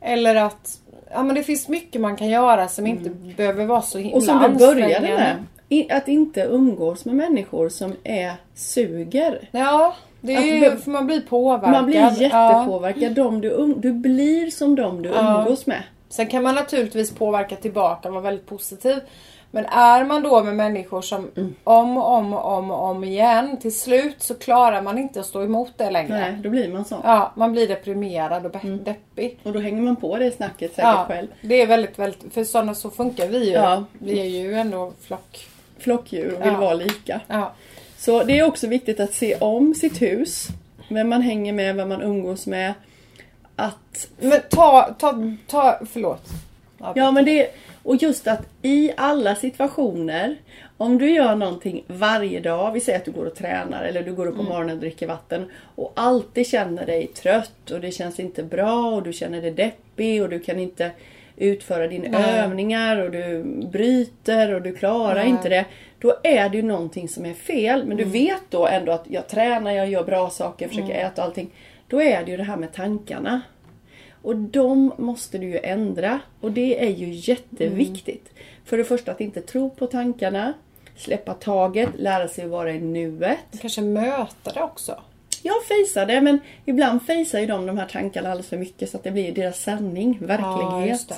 Eller 0.00 0.34
att 0.34 0.78
ja, 1.12 1.22
men 1.22 1.34
det 1.34 1.42
finns 1.42 1.68
mycket 1.68 2.00
man 2.00 2.16
kan 2.16 2.28
göra 2.28 2.68
som 2.68 2.86
inte 2.86 3.10
behöver 3.10 3.64
vara 3.66 3.82
så 3.82 3.98
himla 3.98 4.16
Mm. 4.32 4.42
Och 4.42 4.42
som 4.42 4.52
du 4.58 4.66
började 4.66 5.00
med. 5.16 5.36
Att 5.90 6.08
inte 6.08 6.40
umgås 6.40 7.04
med 7.04 7.14
människor 7.14 7.68
som 7.68 7.92
är 8.04 8.32
suger. 8.54 9.48
Ja, 9.50 9.94
det 10.20 10.34
är 10.34 10.42
ju, 10.70 10.76
för 10.76 10.90
man 10.90 11.06
blir 11.06 11.20
påverkad. 11.20 11.70
Man 11.72 11.86
blir 11.86 11.96
Ja. 11.96 12.10
jättepåverkad. 12.12 13.12
De 13.14 13.40
du, 13.40 13.50
um, 13.50 13.80
du 13.80 13.92
blir 13.92 14.50
som 14.50 14.74
de 14.76 15.02
du 15.02 15.08
Ja. 15.08 15.38
umgås 15.40 15.66
med. 15.66 15.82
Sen 16.08 16.26
kan 16.26 16.42
man 16.42 16.54
naturligtvis 16.54 17.14
påverka 17.14 17.56
tillbaka 17.56 18.08
och 18.08 18.14
vara 18.14 18.24
väldigt 18.24 18.46
positiv. 18.46 19.00
Men 19.50 19.64
är 19.66 20.04
man 20.04 20.22
då 20.22 20.42
med 20.42 20.54
människor 20.56 21.02
som 21.02 21.30
Mm. 21.36 21.54
om 21.64 21.96
och 21.96 22.12
om 22.12 22.32
och 22.32 22.52
om 22.58 22.70
och 22.70 22.82
om 22.84 23.04
igen. 23.04 23.56
Till 23.60 23.78
slut 23.78 24.22
så 24.22 24.34
klarar 24.34 24.82
man 24.82 24.98
inte 24.98 25.20
att 25.20 25.26
stå 25.26 25.42
emot 25.44 25.72
det 25.76 25.90
längre. 25.90 26.20
Nej, 26.20 26.32
då 26.42 26.50
blir 26.50 26.72
man 26.72 26.84
sån. 26.84 27.00
Ja, 27.04 27.32
man 27.36 27.52
blir 27.52 27.68
deprimerad 27.68 28.46
och 28.46 28.64
Mm. 28.64 28.84
deppig. 28.84 29.38
Och 29.42 29.52
då 29.52 29.58
hänger 29.58 29.82
man 29.82 29.96
på 29.96 30.16
det 30.16 30.30
snacket 30.30 30.70
säkert 30.70 30.84
Ja, 30.84 31.04
själv. 31.08 31.26
det 31.42 31.62
är 31.62 31.66
väldigt, 31.66 31.98
väldigt, 31.98 32.34
för 32.34 32.44
sådana 32.44 32.74
så 32.74 32.90
funkar 32.90 33.26
vi 33.28 33.44
ju. 33.46 33.52
Ja. 33.52 33.84
Vi 33.98 34.20
är 34.20 34.24
ju 34.24 34.54
ändå 34.54 34.92
flock. 35.00 35.46
Flockdjur 35.84 36.34
och 36.34 36.40
vill 36.40 36.52
Ja. 36.52 36.60
vara 36.60 36.74
lika. 36.74 37.20
Ja. 37.28 37.52
Så 37.98 38.24
det 38.24 38.38
är 38.38 38.44
också 38.46 38.66
viktigt 38.66 39.00
att 39.00 39.12
se 39.14 39.36
om 39.36 39.74
sitt 39.74 40.02
hus. 40.02 40.48
Vem 40.88 41.08
man 41.08 41.22
hänger 41.22 41.52
med, 41.52 41.76
vem 41.76 41.88
man 41.88 42.02
umgås 42.02 42.46
med. 42.46 42.74
Att, 43.56 44.08
Men 44.20 44.40
ta, 44.50 44.94
ta, 44.98 45.32
ta, 45.46 45.78
förlåt. 45.92 46.22
ja 46.94 47.10
men 47.10 47.24
det, 47.24 47.48
och 47.82 47.96
just 47.96 48.26
att 48.26 48.42
i 48.62 48.90
alla 48.96 49.34
situationer, 49.34 50.36
om 50.76 50.98
du 50.98 51.10
gör 51.10 51.34
någonting 51.34 51.84
varje 51.86 52.40
dag, 52.40 52.72
vi 52.72 52.80
säger 52.80 52.98
att 52.98 53.04
du 53.04 53.10
går 53.12 53.26
och 53.26 53.34
tränar 53.34 53.84
eller 53.84 54.02
du 54.02 54.12
går 54.14 54.26
upp 54.26 54.36
på 54.36 54.42
morgonen 54.42 54.70
och 54.76 54.80
dricker 54.80 55.06
vatten 55.06 55.50
och 55.74 55.92
alltid 55.96 56.46
känner 56.46 56.86
dig 56.86 57.06
trött 57.06 57.70
och 57.70 57.80
det 57.80 57.90
känns 57.90 58.20
inte 58.20 58.42
bra 58.42 58.86
och 58.94 59.02
du 59.02 59.12
känner 59.12 59.42
dig 59.42 59.50
deppig 59.50 60.22
och 60.22 60.28
du 60.28 60.40
kan 60.40 60.58
inte 60.58 60.90
utföra 61.36 61.88
dina 61.88 62.18
Nej. 62.18 62.38
övningar 62.38 62.96
och 62.96 63.10
du 63.10 63.42
bryter 63.72 64.54
och 64.54 64.62
du 64.62 64.72
klarar 64.72 65.14
Nej. 65.14 65.28
inte 65.28 65.48
det. 65.48 65.64
Då 65.98 66.16
är 66.22 66.48
det 66.48 66.56
ju 66.56 66.62
någonting 66.62 67.08
som 67.08 67.26
är 67.26 67.34
fel. 67.34 67.86
Men 67.86 67.96
du 67.96 68.04
vet 68.04 68.42
då 68.50 68.66
ändå 68.66 68.92
att 68.92 69.04
jag 69.08 69.28
tränar, 69.28 69.70
jag 69.72 69.90
gör 69.90 70.04
bra 70.04 70.30
saker, 70.30 70.68
försöker 70.68 70.94
äta 70.94 71.22
och 71.22 71.28
allting. 71.28 71.50
Då 71.88 72.02
är 72.02 72.24
det 72.24 72.30
ju 72.30 72.36
det 72.36 72.42
här 72.42 72.56
med 72.56 72.72
tankarna. 72.72 73.40
Och 74.22 74.36
de 74.36 74.92
måste 74.98 75.38
du 75.38 75.46
ju 75.46 75.58
ändra. 75.58 76.20
Och 76.40 76.52
det 76.52 76.84
är 76.84 76.90
ju 76.90 77.10
jätteviktigt. 77.12 78.30
För 78.64 78.78
det 78.78 78.84
första 78.84 79.12
att 79.12 79.20
inte 79.20 79.40
tro 79.40 79.70
på 79.70 79.86
tankarna. 79.86 80.52
Släppa 80.96 81.34
taget, 81.34 81.88
lära 81.94 82.28
sig 82.28 82.44
att 82.44 82.50
vara 82.50 82.72
i 82.72 82.80
nuet. 82.80 83.38
Kanske 83.60 83.80
möta 83.80 84.52
det 84.54 84.62
också. 84.62 85.00
Jag 85.46 85.64
fejsar 85.64 86.06
det 86.06 86.20
men 86.20 86.38
ibland 86.64 87.02
fejsar 87.02 87.40
ju 87.40 87.46
de 87.46 87.66
de 87.66 87.78
här 87.78 87.86
tankarna 87.86 88.28
alldeles 88.30 88.48
för 88.48 88.56
mycket 88.56 88.90
så 88.90 88.96
att 88.96 89.04
det 89.04 89.10
blir 89.10 89.32
deras 89.32 89.62
sanning, 89.62 90.18
Ja, 90.20 90.26
verklighet. 90.26 90.88
just 90.88 91.08
det. 91.08 91.14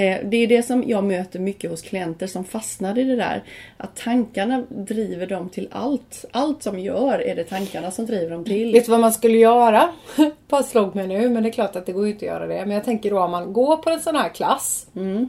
Eh, 0.00 0.18
Det 0.24 0.36
är 0.36 0.46
det 0.46 0.62
som 0.62 0.84
jag 0.86 1.04
möter 1.04 1.38
mycket 1.38 1.70
hos 1.70 1.82
klienter 1.82 2.26
som 2.26 2.44
fastnar 2.44 2.98
i 2.98 3.04
det 3.04 3.16
där. 3.16 3.42
Att 3.76 3.96
tankarna 3.96 4.62
driver 4.68 5.26
dem 5.26 5.48
till 5.48 5.68
allt. 5.72 6.24
Allt 6.32 6.62
som 6.62 6.78
gör 6.78 7.18
är 7.22 7.36
det 7.36 7.44
tankarna 7.44 7.90
som 7.90 8.06
driver 8.06 8.30
dem 8.30 8.44
till. 8.44 8.72
Vet 8.72 8.84
du 8.84 8.90
vad 8.90 9.00
man 9.00 9.12
skulle 9.12 9.38
göra? 9.38 9.88
Bara 10.48 10.62
slog 10.62 10.94
mig 10.94 11.06
nu, 11.06 11.28
men 11.28 11.42
det 11.42 11.48
är 11.48 11.52
klart 11.52 11.76
att 11.76 11.86
det 11.86 11.92
går 11.92 12.06
ju 12.06 12.12
inte 12.12 12.24
att 12.24 12.32
göra 12.32 12.46
det. 12.46 12.66
Men 12.66 12.70
jag 12.70 12.84
tänker 12.84 13.10
då 13.10 13.20
om 13.20 13.30
man 13.30 13.52
går 13.52 13.76
på 13.76 13.90
en 13.90 14.00
sån 14.00 14.16
här 14.16 14.28
klass. 14.28 14.86
Mm. 14.96 15.28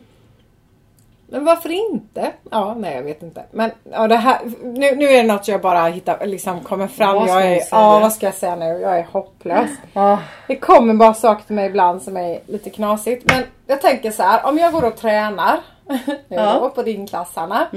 Men 1.29 1.45
varför 1.45 1.69
inte? 1.93 2.31
Ja, 2.51 2.75
nej 2.77 2.95
jag 2.95 3.03
vet 3.03 3.23
inte. 3.23 3.43
Men 3.51 3.71
ja, 3.91 4.07
det 4.07 4.15
här, 4.15 4.37
nu, 4.63 4.95
nu 4.95 5.05
är 5.05 5.23
det 5.23 5.33
något 5.33 5.47
jag 5.47 5.61
bara 5.61 5.87
hittar, 5.87 6.25
liksom 6.25 6.59
kommer 6.59 6.87
fram. 6.87 7.15
Vad 7.15 7.29
ska 7.29 7.39
jag 7.39 7.51
är, 7.51 7.61
ja, 7.71 7.99
vad 7.99 8.13
ska 8.13 8.25
jag 8.25 8.35
säga 8.35 8.55
nu? 8.55 8.65
Jag 8.65 8.99
är 8.99 9.07
hopplös. 9.11 9.69
Ah. 9.93 10.17
Det 10.47 10.55
kommer 10.55 10.93
bara 10.93 11.13
saker 11.13 11.43
till 11.45 11.55
mig 11.55 11.65
ibland 11.65 12.01
som 12.01 12.17
är 12.17 12.39
lite 12.45 12.69
knasigt. 12.69 13.25
Men 13.33 13.43
jag 13.67 13.81
tänker 13.81 14.11
så 14.11 14.23
här, 14.23 14.45
om 14.45 14.57
jag 14.57 14.73
går 14.73 14.85
och 14.85 14.95
tränar 14.95 15.59
nu 15.87 15.95
Ja. 16.27 16.49
Mm. 16.49 16.61
då, 16.61 16.69
på 16.69 16.83
din 16.83 17.07
klass 17.07 17.31
Hanna. 17.35 17.67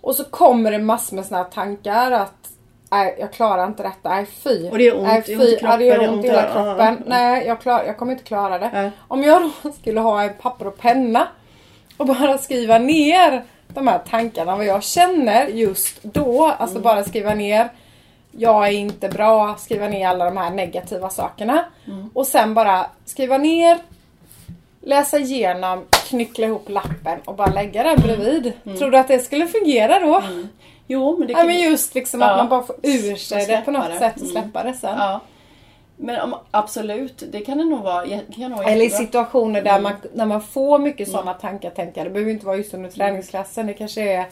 Och 0.00 0.14
så 0.14 0.24
kommer 0.24 0.70
det 0.70 0.78
massor 0.78 1.16
med 1.16 1.26
såna 1.26 1.38
här 1.42 1.50
tankar 1.50 2.10
att 2.10 2.34
Nej, 2.92 3.16
jag 3.20 3.32
klarar 3.32 3.66
inte 3.66 3.82
detta. 3.82 4.08
Nej, 4.08 4.26
fy. 4.26 4.70
Och 4.70 4.78
det 4.78 4.84
gör 4.84 4.94
ont, 4.96 5.02
Nej, 5.06 5.22
fy. 5.22 5.34
ont 5.34 5.42
i 5.42 5.58
Ja, 5.62 5.76
det 5.76 5.84
gör 5.84 5.94
kroppen, 5.94 6.14
ont 6.14 6.24
i 6.24 6.28
hela 6.28 6.42
kroppen. 6.42 7.02
Nej, 7.06 7.46
jag, 7.46 7.60
klar, 7.60 7.82
jag 7.86 7.96
kommer 7.96 8.12
inte 8.12 8.24
klara 8.24 8.58
det. 8.58 8.70
Nej. 8.72 8.90
Om 9.08 9.22
jag 9.22 9.50
då 9.62 9.72
skulle 9.80 10.00
ha 10.00 10.22
en 10.22 10.34
papper 10.42 10.66
och 10.66 10.78
penna 10.78 11.28
och 12.00 12.06
bara 12.06 12.38
skriva 12.38 12.78
ner 12.78 13.42
de 13.68 13.86
här 13.88 13.98
tankarna, 14.10 14.56
vad 14.56 14.66
jag 14.66 14.82
känner 14.82 15.46
just 15.46 16.02
då. 16.02 16.46
Alltså 16.46 16.76
Mm. 16.76 16.82
bara 16.82 17.04
skriva 17.04 17.34
ner 17.34 17.68
jag 18.32 18.66
är 18.68 18.72
inte 18.72 19.08
bra, 19.08 19.56
skriva 19.58 19.88
ner 19.88 20.08
alla 20.08 20.24
de 20.24 20.36
här 20.36 20.50
negativa 20.50 21.10
sakerna. 21.10 21.64
Mm. 21.86 22.10
Och 22.14 22.26
sen 22.26 22.54
bara 22.54 22.86
skriva 23.04 23.38
ner, 23.38 23.78
läsa 24.82 25.18
igenom, 25.18 25.84
knyckla 26.08 26.46
ihop 26.46 26.68
lappen 26.68 27.18
och 27.24 27.34
bara 27.34 27.50
lägga 27.52 27.82
den 27.82 27.96
bredvid. 28.00 28.52
Mm. 28.64 28.78
Tror 28.78 28.90
du 28.90 28.98
att 28.98 29.08
det 29.08 29.18
skulle 29.18 29.46
fungera 29.48 29.98
då? 30.00 30.22
Jo 30.86 31.16
men 31.18 31.26
det 31.26 31.32
Ja 31.32 31.38
kan 31.38 31.46
men 31.46 31.60
just 31.60 31.94
liksom 31.94 32.20
Ja. 32.20 32.30
att 32.30 32.36
man 32.36 32.48
bara 32.48 32.62
får 32.62 32.76
ur 32.82 33.16
sig 33.16 33.46
det 33.46 33.62
på 33.64 33.70
något 33.70 33.86
det. 33.92 33.98
sätt 33.98 34.14
och 34.16 34.20
Mm. 34.22 34.32
släppa 34.32 34.62
det 34.62 34.74
sen. 34.74 34.98
Ja. 34.98 35.20
Men 36.02 36.20
om, 36.20 36.34
absolut, 36.50 37.22
det 37.32 37.40
kan 37.40 37.58
det 37.58 37.64
nog 37.64 37.80
vara. 37.82 38.04
Det 38.06 38.20
kan 38.36 38.50
nog 38.50 38.64
Eller 38.64 38.84
i 38.84 38.90
situationer 38.90 39.62
där 39.62 39.80
man, 39.80 39.92
när 40.14 40.26
man 40.26 40.40
får 40.42 40.78
mycket 40.78 41.08
Mm. 41.08 41.18
sådana 41.20 41.34
tankar 41.34 41.70
tänker 41.70 42.00
jag. 42.00 42.06
Det 42.06 42.10
behöver 42.10 42.32
inte 42.32 42.46
vara 42.46 42.56
just 42.56 42.74
under 42.74 42.90
träningsklassen. 42.90 43.66
Det 43.66 43.74
kanske 43.74 44.02
är 44.12 44.24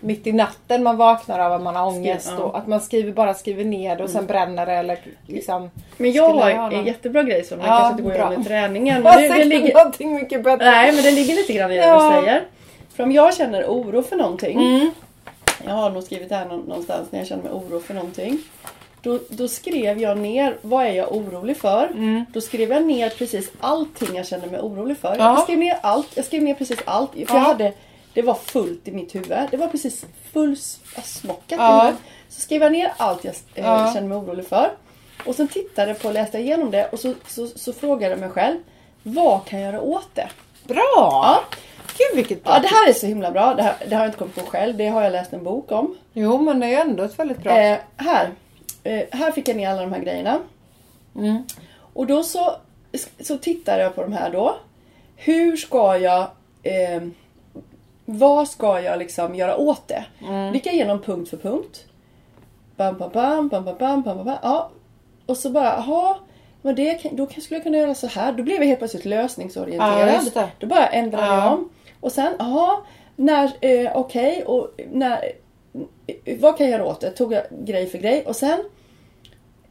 mitt 0.00 0.26
i 0.26 0.32
natten 0.32 0.82
man 0.82 0.96
vaknar 0.96 1.38
av 1.38 1.52
att 1.52 1.62
man 1.62 1.76
har 1.76 1.86
ångest. 1.86 2.32
ja. 2.38 2.44
Och 2.44 2.58
att 2.58 2.66
man 2.66 2.80
skriver, 2.80 3.12
bara 3.12 3.34
skriver 3.34 3.64
ner 3.64 3.96
det 3.96 4.04
och 4.04 4.10
sen 4.10 4.26
bränner 4.26 4.66
det 4.66 4.72
eller 4.72 4.98
liksom. 5.26 5.70
Men 5.96 6.12
jag 6.12 6.28
har 6.28 6.50
en 6.72 6.86
jättebra 6.86 7.22
grej 7.22 7.44
som 7.44 7.58
man 7.58 7.66
Ja, 7.66 7.76
kanske 7.78 7.90
inte 7.92 8.02
går 8.02 8.12
igenom 8.12 8.40
i 8.42 8.44
träningen. 8.44 9.02
Men 9.02 9.22
det, 9.22 9.28
det 9.28 9.44
ligger, 9.44 9.74
någonting 9.74 10.14
mycket 10.14 10.44
bättre. 10.44 10.64
nej 10.70 10.92
men 10.92 11.04
det 11.04 11.10
ligger 11.10 11.34
lite 11.34 11.52
grann 11.52 11.72
i 11.72 11.76
det 11.76 11.86
Ja. 11.86 12.10
du 12.10 12.22
säger. 12.26 12.44
För 12.96 13.02
om 13.02 13.12
jag 13.12 13.34
känner 13.34 13.64
oro 13.64 14.02
för 14.02 14.16
någonting. 14.16 14.58
Mm. 14.58 14.90
Jag 15.66 15.72
har 15.74 15.90
nog 15.90 16.02
skrivit 16.02 16.28
det 16.28 16.34
här 16.34 16.46
nå- 16.46 16.56
någonstans 16.56 17.08
när 17.10 17.18
jag 17.18 17.28
känner 17.28 17.42
mig 17.42 17.52
oro 17.52 17.80
för 17.80 17.94
någonting. 17.94 18.38
Då, 19.04 19.18
då 19.28 19.48
skrev 19.48 19.98
jag 19.98 20.18
ner 20.18 20.56
vad 20.62 20.86
är 20.86 20.90
jag 20.92 21.12
orolig 21.16 21.56
för. 21.56 21.86
Mm. 21.86 22.24
Då 22.32 22.40
skrev 22.40 22.70
jag 22.70 22.82
ner 22.86 23.10
precis 23.10 23.50
allting 23.60 24.16
jag 24.16 24.26
kände 24.26 24.46
mig 24.46 24.60
orolig 24.60 24.98
för. 24.98 25.08
Ja. 25.18 25.24
Jag 25.24 25.42
skrev 25.42 25.58
ner 25.58 25.78
allt. 25.82 26.08
Jag 26.14 26.24
skrev 26.24 26.42
ner 26.42 26.54
precis 26.54 26.78
allt. 26.84 27.10
För 27.12 27.18
Ja. 27.20 27.26
jag 27.34 27.40
hade, 27.40 27.72
det 28.14 28.22
var 28.22 28.34
fullt 28.34 28.88
i 28.88 28.92
mitt 28.92 29.14
huvud. 29.14 29.38
Det 29.50 29.56
var 29.56 29.68
precis 29.68 30.04
fullsmockat 30.32 31.58
Ja. 31.58 31.76
i 31.76 31.80
huvudet. 31.80 32.00
Så 32.28 32.40
skrev 32.40 32.62
jag 32.62 32.72
ner 32.72 32.92
allt 32.96 33.24
jag 33.24 33.34
eh, 33.54 33.64
Ja. 33.64 33.90
kände 33.94 34.08
mig 34.08 34.18
orolig 34.18 34.46
för. 34.46 34.70
Och 35.26 35.34
sen 35.34 35.48
tittade 35.48 35.88
jag 35.90 36.00
på 36.00 36.08
och 36.08 36.14
läste 36.14 36.38
igenom 36.38 36.70
det 36.70 36.88
och 36.92 36.98
så, 36.98 37.14
så, 37.26 37.46
så 37.46 37.72
frågade 37.72 38.10
jag 38.12 38.20
mig 38.20 38.30
själv. 38.30 38.56
Vad 39.02 39.44
kan 39.44 39.60
jag 39.60 39.72
göra 39.72 39.82
åt 39.82 40.08
det? 40.14 40.28
Bra! 40.64 40.82
Ja. 40.96 41.40
Gud 41.98 42.16
vilket 42.16 42.44
bra. 42.44 42.52
Ja, 42.52 42.58
det 42.60 42.68
här 42.68 42.88
är 42.88 42.92
så 42.92 43.06
himla 43.06 43.30
bra. 43.30 43.54
Det, 43.54 43.62
här, 43.62 43.74
det 43.88 43.94
har 43.94 44.02
jag 44.02 44.08
inte 44.08 44.18
kommit 44.18 44.34
på 44.34 44.40
själv. 44.46 44.76
Det 44.76 44.88
har 44.88 45.02
jag 45.02 45.12
läst 45.12 45.32
en 45.32 45.44
bok 45.44 45.72
om. 45.72 45.96
Jo 46.12 46.38
men 46.42 46.60
det 46.60 46.66
är 46.74 46.80
ändå 46.80 47.02
ett 47.02 47.18
väldigt 47.18 47.38
bra. 47.42 47.58
Eh, 47.60 47.78
här. 47.96 48.30
Eh, 48.84 49.04
här 49.10 49.32
fick 49.32 49.48
jag 49.48 49.56
ner 49.56 49.68
alla 49.70 49.82
de 49.82 49.92
här 49.92 50.00
grejerna. 50.00 50.38
Mm. 51.16 51.42
Och 51.92 52.06
då 52.06 52.22
så, 52.22 52.56
så 53.20 53.38
tittar 53.38 53.78
jag 53.78 53.94
på 53.94 54.02
de 54.02 54.12
här 54.12 54.30
då. 54.30 54.56
Hur 55.16 55.56
ska 55.56 55.98
jag... 55.98 56.26
Eh, 56.62 57.02
vad 58.04 58.48
ska 58.48 58.80
jag 58.80 58.98
liksom 58.98 59.34
göra 59.34 59.56
åt 59.56 59.88
det? 59.88 60.04
Mm. 60.28 60.54
Gick 60.54 60.66
jag 60.66 60.74
igenom 60.74 61.02
punkt 61.02 61.30
för 61.30 61.36
punkt. 61.36 61.84
Bam, 62.76 62.98
bam, 62.98 63.10
bam, 63.12 63.48
bam, 63.48 63.64
bam, 63.64 63.76
bam, 63.78 64.02
bam, 64.02 64.24
bam. 64.24 64.36
Ja. 64.42 64.70
Och 65.26 65.36
så 65.36 65.50
bara, 65.50 65.64
jaha. 65.64 66.16
Men 66.62 66.74
det, 66.74 67.00
då 67.12 67.26
skulle 67.26 67.56
jag 67.56 67.62
kunna 67.62 67.78
göra 67.78 67.94
så 67.94 68.06
här. 68.06 68.32
Då 68.32 68.42
blev 68.42 68.56
jag 68.56 68.66
helt 68.66 68.78
plötsligt 68.78 69.04
lösningsorienterad. 69.04 70.08
Ja, 70.08 70.14
just 70.14 70.34
det. 70.34 70.48
Då 70.58 70.66
bara 70.66 70.86
ändrade 70.86 71.26
Ja. 71.26 71.44
jag 71.44 71.52
om. 71.52 71.70
Och 72.00 72.12
sen, 72.12 72.32
jaha. 72.38 72.76
När, 73.16 73.52
eh, 73.60 73.96
okej. 73.96 74.44
och 74.44 74.70
när... 74.90 75.32
Vad 76.38 76.58
kan 76.58 76.66
jag 76.66 76.78
göra 76.78 76.90
åt 76.90 77.00
det? 77.00 77.10
Tog 77.10 77.32
jag 77.32 77.42
grej 77.50 77.86
för 77.86 77.98
grej. 77.98 78.24
Och 78.26 78.36
sen 78.36 78.64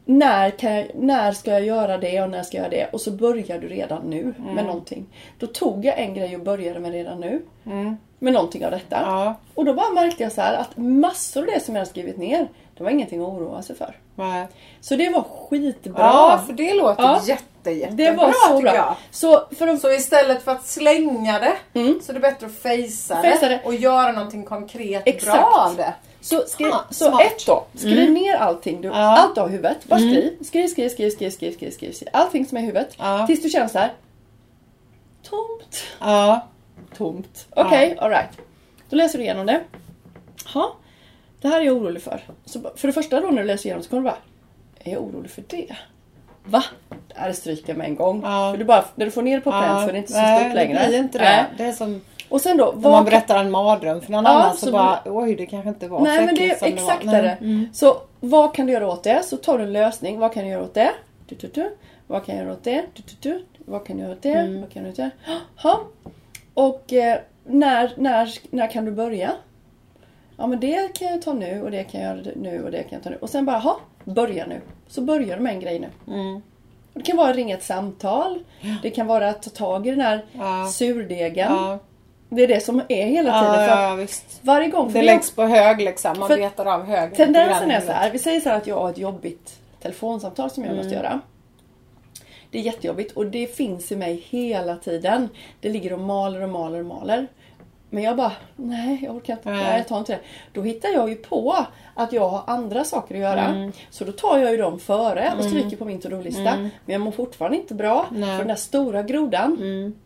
när, 0.04 0.50
kan 0.50 0.84
när 0.94 1.32
ska 1.32 1.50
jag 1.50 1.64
göra 1.64 1.98
det 1.98 2.22
och 2.22 2.30
när 2.30 2.42
ska 2.42 2.56
jag 2.56 2.62
göra 2.64 2.70
det? 2.84 2.88
Och 2.92 3.00
så 3.00 3.10
börjar 3.10 3.58
du 3.58 3.68
redan 3.68 4.02
nu 4.02 4.20
Mm. 4.38 4.54
med 4.54 4.64
någonting. 4.64 5.06
Då 5.38 5.46
tog 5.46 5.84
jag 5.84 5.98
en 5.98 6.14
grej 6.14 6.36
och 6.36 6.42
började 6.42 6.80
med 6.80 6.92
redan 6.92 7.20
nu. 7.20 7.42
Mm. 7.66 7.96
Med 8.18 8.32
någonting 8.32 8.64
av 8.64 8.70
detta. 8.70 8.98
Ja. 9.00 9.34
Och 9.54 9.64
då 9.64 9.74
bara 9.74 9.90
märkte 9.90 10.22
jag 10.22 10.32
så 10.32 10.40
att 10.40 10.76
massor 10.76 11.40
av 11.40 11.46
det 11.46 11.60
som 11.64 11.74
jag 11.74 11.80
hade 11.80 11.90
skrivit 11.90 12.18
ner, 12.18 12.48
det 12.76 12.84
var 12.84 12.90
ingenting 12.90 13.20
att 13.20 13.28
oroa 13.28 13.62
sig 13.62 13.76
för. 13.76 13.96
Nej. 14.14 14.46
Så 14.80 14.96
det 14.96 15.08
var 15.10 15.22
skitbra. 15.22 15.94
Ja 15.98 16.40
för 16.46 16.52
det 16.52 16.74
låter 16.74 17.02
Ja. 17.02 17.20
jätte, 17.26 17.70
jättebra 17.70 17.96
det 18.10 18.16
var 18.16 18.32
så 18.48 18.60
bra. 18.60 18.74
jag. 18.74 18.94
Så 19.10 19.44
för 19.58 19.68
att 19.68 19.80
Så 19.80 19.92
istället 19.92 20.42
för 20.42 20.52
att 20.52 20.66
slänga 20.66 21.38
det 21.38 21.80
Mm. 21.80 22.00
så 22.02 22.12
är 22.12 22.14
det 22.14 22.20
bättre 22.20 22.46
att 22.46 22.54
Fejsa 22.58 23.22
det, 23.22 23.38
det. 23.48 23.60
och 23.64 23.74
göra 23.74 24.12
någonting 24.12 24.44
konkret 24.44 25.02
Exakt. 25.06 25.38
bra 25.38 25.66
av 25.70 25.76
det. 25.76 25.94
Så, 26.24 26.42
skriv, 26.46 26.66
Ah, 26.72 26.84
så 26.90 27.04
smart. 27.08 27.22
ett 27.22 27.46
då. 27.46 27.64
Skriv 27.74 28.10
ner 28.12 28.34
allting. 28.34 28.80
Du, 28.80 28.88
Ja. 28.88 28.94
Allt 28.94 29.34
du 29.34 29.40
har 29.40 29.48
i 29.48 29.50
huvudet. 29.50 29.84
Bara 29.84 30.00
skriv. 30.00 30.38
Skriv, 30.44 30.68
skriv, 30.68 30.88
skriv, 30.88 31.10
skriv, 31.10 31.30
skriv, 31.30 31.52
skriv, 31.52 31.70
skriv, 31.70 31.92
skriv. 31.92 32.08
Allting 32.12 32.46
som 32.46 32.58
är 32.58 32.62
i 32.62 32.64
huvudet. 32.66 32.94
Ja. 32.98 33.26
Tills 33.26 33.42
du 33.42 33.48
känner 33.48 33.68
så 33.68 33.78
här. 33.78 33.92
Tomt. 35.22 35.82
Ja. 36.00 36.48
Tomt. 36.96 37.46
Okej, 37.56 37.96
alright. 38.00 38.30
Då 38.90 38.96
läser 38.96 39.18
du 39.18 39.24
igenom 39.24 39.46
det. 39.46 39.60
Ha, 40.54 40.76
det 41.40 41.48
här 41.48 41.60
är 41.60 41.64
jag 41.64 41.76
orolig 41.76 42.02
för. 42.02 42.20
Så, 42.44 42.60
för 42.76 42.88
det 42.88 42.92
första 42.94 43.20
då 43.20 43.28
när 43.30 43.42
du 43.42 43.46
läser 43.48 43.66
igenom 43.66 43.82
så 43.82 43.90
kommer 43.90 44.02
du 44.02 44.08
bara. 44.08 44.18
Är 44.84 44.92
jag 44.92 45.02
orolig 45.02 45.30
för 45.30 45.44
det? 45.48 45.76
Va? 46.44 46.64
Det 47.08 47.14
här 47.20 47.32
stryker 47.32 47.68
jag 47.68 47.76
med 47.78 47.86
en 47.86 47.96
gång. 47.96 48.22
Ja. 48.24 48.50
För 48.52 48.58
du 48.58 48.64
bara, 48.64 48.84
när 48.94 49.04
du 49.06 49.10
får 49.12 49.22
ner 49.22 49.40
på 49.40 49.50
pränt 49.50 49.82
så 49.82 49.88
är 49.88 49.92
det 49.92 49.98
inte 49.98 50.12
så 50.12 50.18
nej, 50.18 50.40
stort 50.44 50.54
längre. 50.54 50.82
det 50.82 50.88
blir 50.88 50.98
inte 50.98 51.18
det. 51.18 51.24
Nej. 51.24 51.44
Det 51.58 51.64
är 51.64 51.72
som 51.72 52.00
Och 52.34 52.40
sen 52.40 52.56
då, 52.56 52.74
när 52.76 52.90
man 52.90 53.04
berättar 53.04 53.38
en 53.38 53.50
mardröm 53.50 54.00
för 54.00 54.12
någon 54.12 54.24
Ja, 54.24 54.30
annan 54.30 54.56
så, 54.56 54.66
så 54.66 54.72
bara 54.72 55.00
oj 55.04 55.34
det 55.34 55.46
kanske 55.46 55.68
inte 55.68 55.88
var 55.88 56.00
Nej 56.00 56.26
men 56.26 56.34
det 56.34 56.50
är 56.50 56.66
exakt 56.66 57.04
var. 57.04 57.12
Nej. 57.12 57.36
Mm. 57.40 57.68
det. 57.70 57.76
Så 57.76 57.96
vad 58.20 58.54
kan 58.54 58.66
du 58.66 58.72
göra 58.72 58.88
åt 58.88 59.02
det? 59.02 59.24
Så 59.24 59.36
tar 59.36 59.58
du 59.58 59.64
en 59.64 59.72
lösning. 59.72 60.18
Vad 60.18 60.32
kan 60.32 60.44
du 60.44 60.50
göra 60.50 60.62
åt 60.62 60.74
det? 60.74 60.90
Du, 61.26 61.36
du, 61.36 61.48
du. 61.48 61.76
Vad 62.06 62.24
kan 62.24 62.36
jag 62.36 62.44
göra 62.44 62.54
åt 62.54 62.64
det? 62.64 62.84
Du, 62.94 63.02
du, 63.02 63.30
du. 63.30 63.44
Vad 63.58 63.86
kan 63.86 63.96
du 63.96 64.02
göra 64.02 64.12
åt 64.12 64.22
det? 64.22 64.32
Mm. 64.32 64.60
Vad 64.60 64.70
kan 64.70 64.82
du 64.82 64.88
göra 64.88 64.92
åt 64.92 64.96
det? 64.96 65.32
Ha. 65.62 65.80
Och 66.54 66.92
eh, 66.92 67.18
när, 67.44 67.92
när, 67.96 68.30
när 68.50 68.70
kan 68.70 68.84
du 68.84 68.90
börja? 68.90 69.32
Ja 70.36 70.46
men 70.46 70.60
det 70.60 70.94
kan 70.94 71.08
jag 71.08 71.22
ta 71.22 71.32
nu 71.32 71.62
och 71.62 71.70
det 71.70 71.84
kan 71.84 72.00
jag 72.00 72.16
göra 72.16 72.26
nu 72.36 72.64
och 72.64 72.70
det 72.70 72.82
kan 72.82 72.92
jag 72.92 73.02
ta 73.02 73.10
nu. 73.10 73.16
Och 73.20 73.30
sen 73.30 73.44
bara, 73.46 73.58
ha, 73.58 73.80
börja 74.04 74.46
nu. 74.46 74.60
Så 74.88 75.00
börjar 75.00 75.36
du 75.36 75.42
med 75.42 75.54
en 75.54 75.60
grej 75.60 75.78
nu. 75.78 76.14
Mm. 76.14 76.42
Det 76.94 77.02
kan 77.02 77.16
vara 77.16 77.30
att 77.30 77.36
ringa 77.36 77.56
ett 77.56 77.64
samtal. 77.64 78.38
Det 78.82 78.90
kan 78.90 79.06
vara 79.06 79.28
att 79.28 79.42
ta 79.42 79.50
tag 79.50 79.86
i 79.86 79.90
den 79.90 80.00
här 80.00 80.24
Ja. 80.32 80.66
surdegen. 80.66 81.52
Ja. 81.52 81.78
Det 82.28 82.42
är 82.42 82.48
det 82.48 82.60
som 82.60 82.82
är 82.88 83.06
hela 83.06 83.40
tiden. 83.40 83.68
Ja, 83.68 83.98
ja, 84.00 84.06
varje 84.42 84.68
gång. 84.68 84.92
Det 84.92 85.02
läggs 85.02 85.30
på 85.30 85.42
hög 85.42 85.80
liksom. 85.80 86.18
Man 86.18 86.28
betar 86.28 86.66
av 86.66 86.84
hög. 86.84 87.14
Tendensen 87.16 87.70
är 87.70 87.80
så 87.80 87.92
här. 87.92 88.10
Vi 88.10 88.18
säger 88.18 88.40
så 88.40 88.48
här 88.48 88.56
att 88.56 88.66
jag 88.66 88.76
har 88.76 88.90
ett 88.90 88.98
jobbigt 88.98 89.60
telefonsamtal 89.82 90.50
som 90.50 90.62
jag 90.62 90.72
Mm. 90.72 90.84
måste 90.84 90.96
göra. 90.96 91.20
Det 92.50 92.58
är 92.58 92.62
jättejobbigt 92.62 93.12
och 93.12 93.26
det 93.26 93.56
finns 93.56 93.92
i 93.92 93.96
mig 93.96 94.24
hela 94.28 94.76
tiden. 94.76 95.28
Det 95.60 95.68
ligger 95.68 95.92
och 95.92 96.00
maler 96.00 96.40
och 96.42 96.48
maler 96.48 96.78
och 96.78 96.86
maler. 96.86 97.26
Men 97.94 98.02
jag 98.02 98.16
bara, 98.16 98.32
nej 98.56 98.98
jag 99.04 99.16
orkar 99.16 99.32
inte, 99.32 99.50
Nej. 99.50 99.76
jag 99.78 99.88
tar 99.88 99.98
inte 99.98 100.12
det. 100.12 100.18
Då 100.52 100.62
hittar 100.62 100.88
jag 100.88 101.08
ju 101.08 101.14
på 101.14 101.56
att 101.94 102.12
jag 102.12 102.28
har 102.28 102.42
andra 102.46 102.84
saker 102.84 103.14
att 103.14 103.20
göra. 103.20 103.44
Mm. 103.44 103.72
Så 103.90 104.04
då 104.04 104.12
tar 104.12 104.38
jag 104.38 104.50
ju 104.50 104.56
dem 104.56 104.78
före 104.78 105.32
och 105.38 105.44
stryker 105.44 105.76
på 105.76 105.84
min 105.84 106.00
to-do-lista. 106.00 106.42
Men 106.56 106.70
jag 106.86 107.00
mår 107.00 107.10
fortfarande 107.12 107.56
inte 107.56 107.74
bra. 107.74 108.06
Nej. 108.10 108.28
För 108.30 108.38
den 108.38 108.48
där 108.48 108.54
stora 108.54 109.02
grodan, 109.02 109.56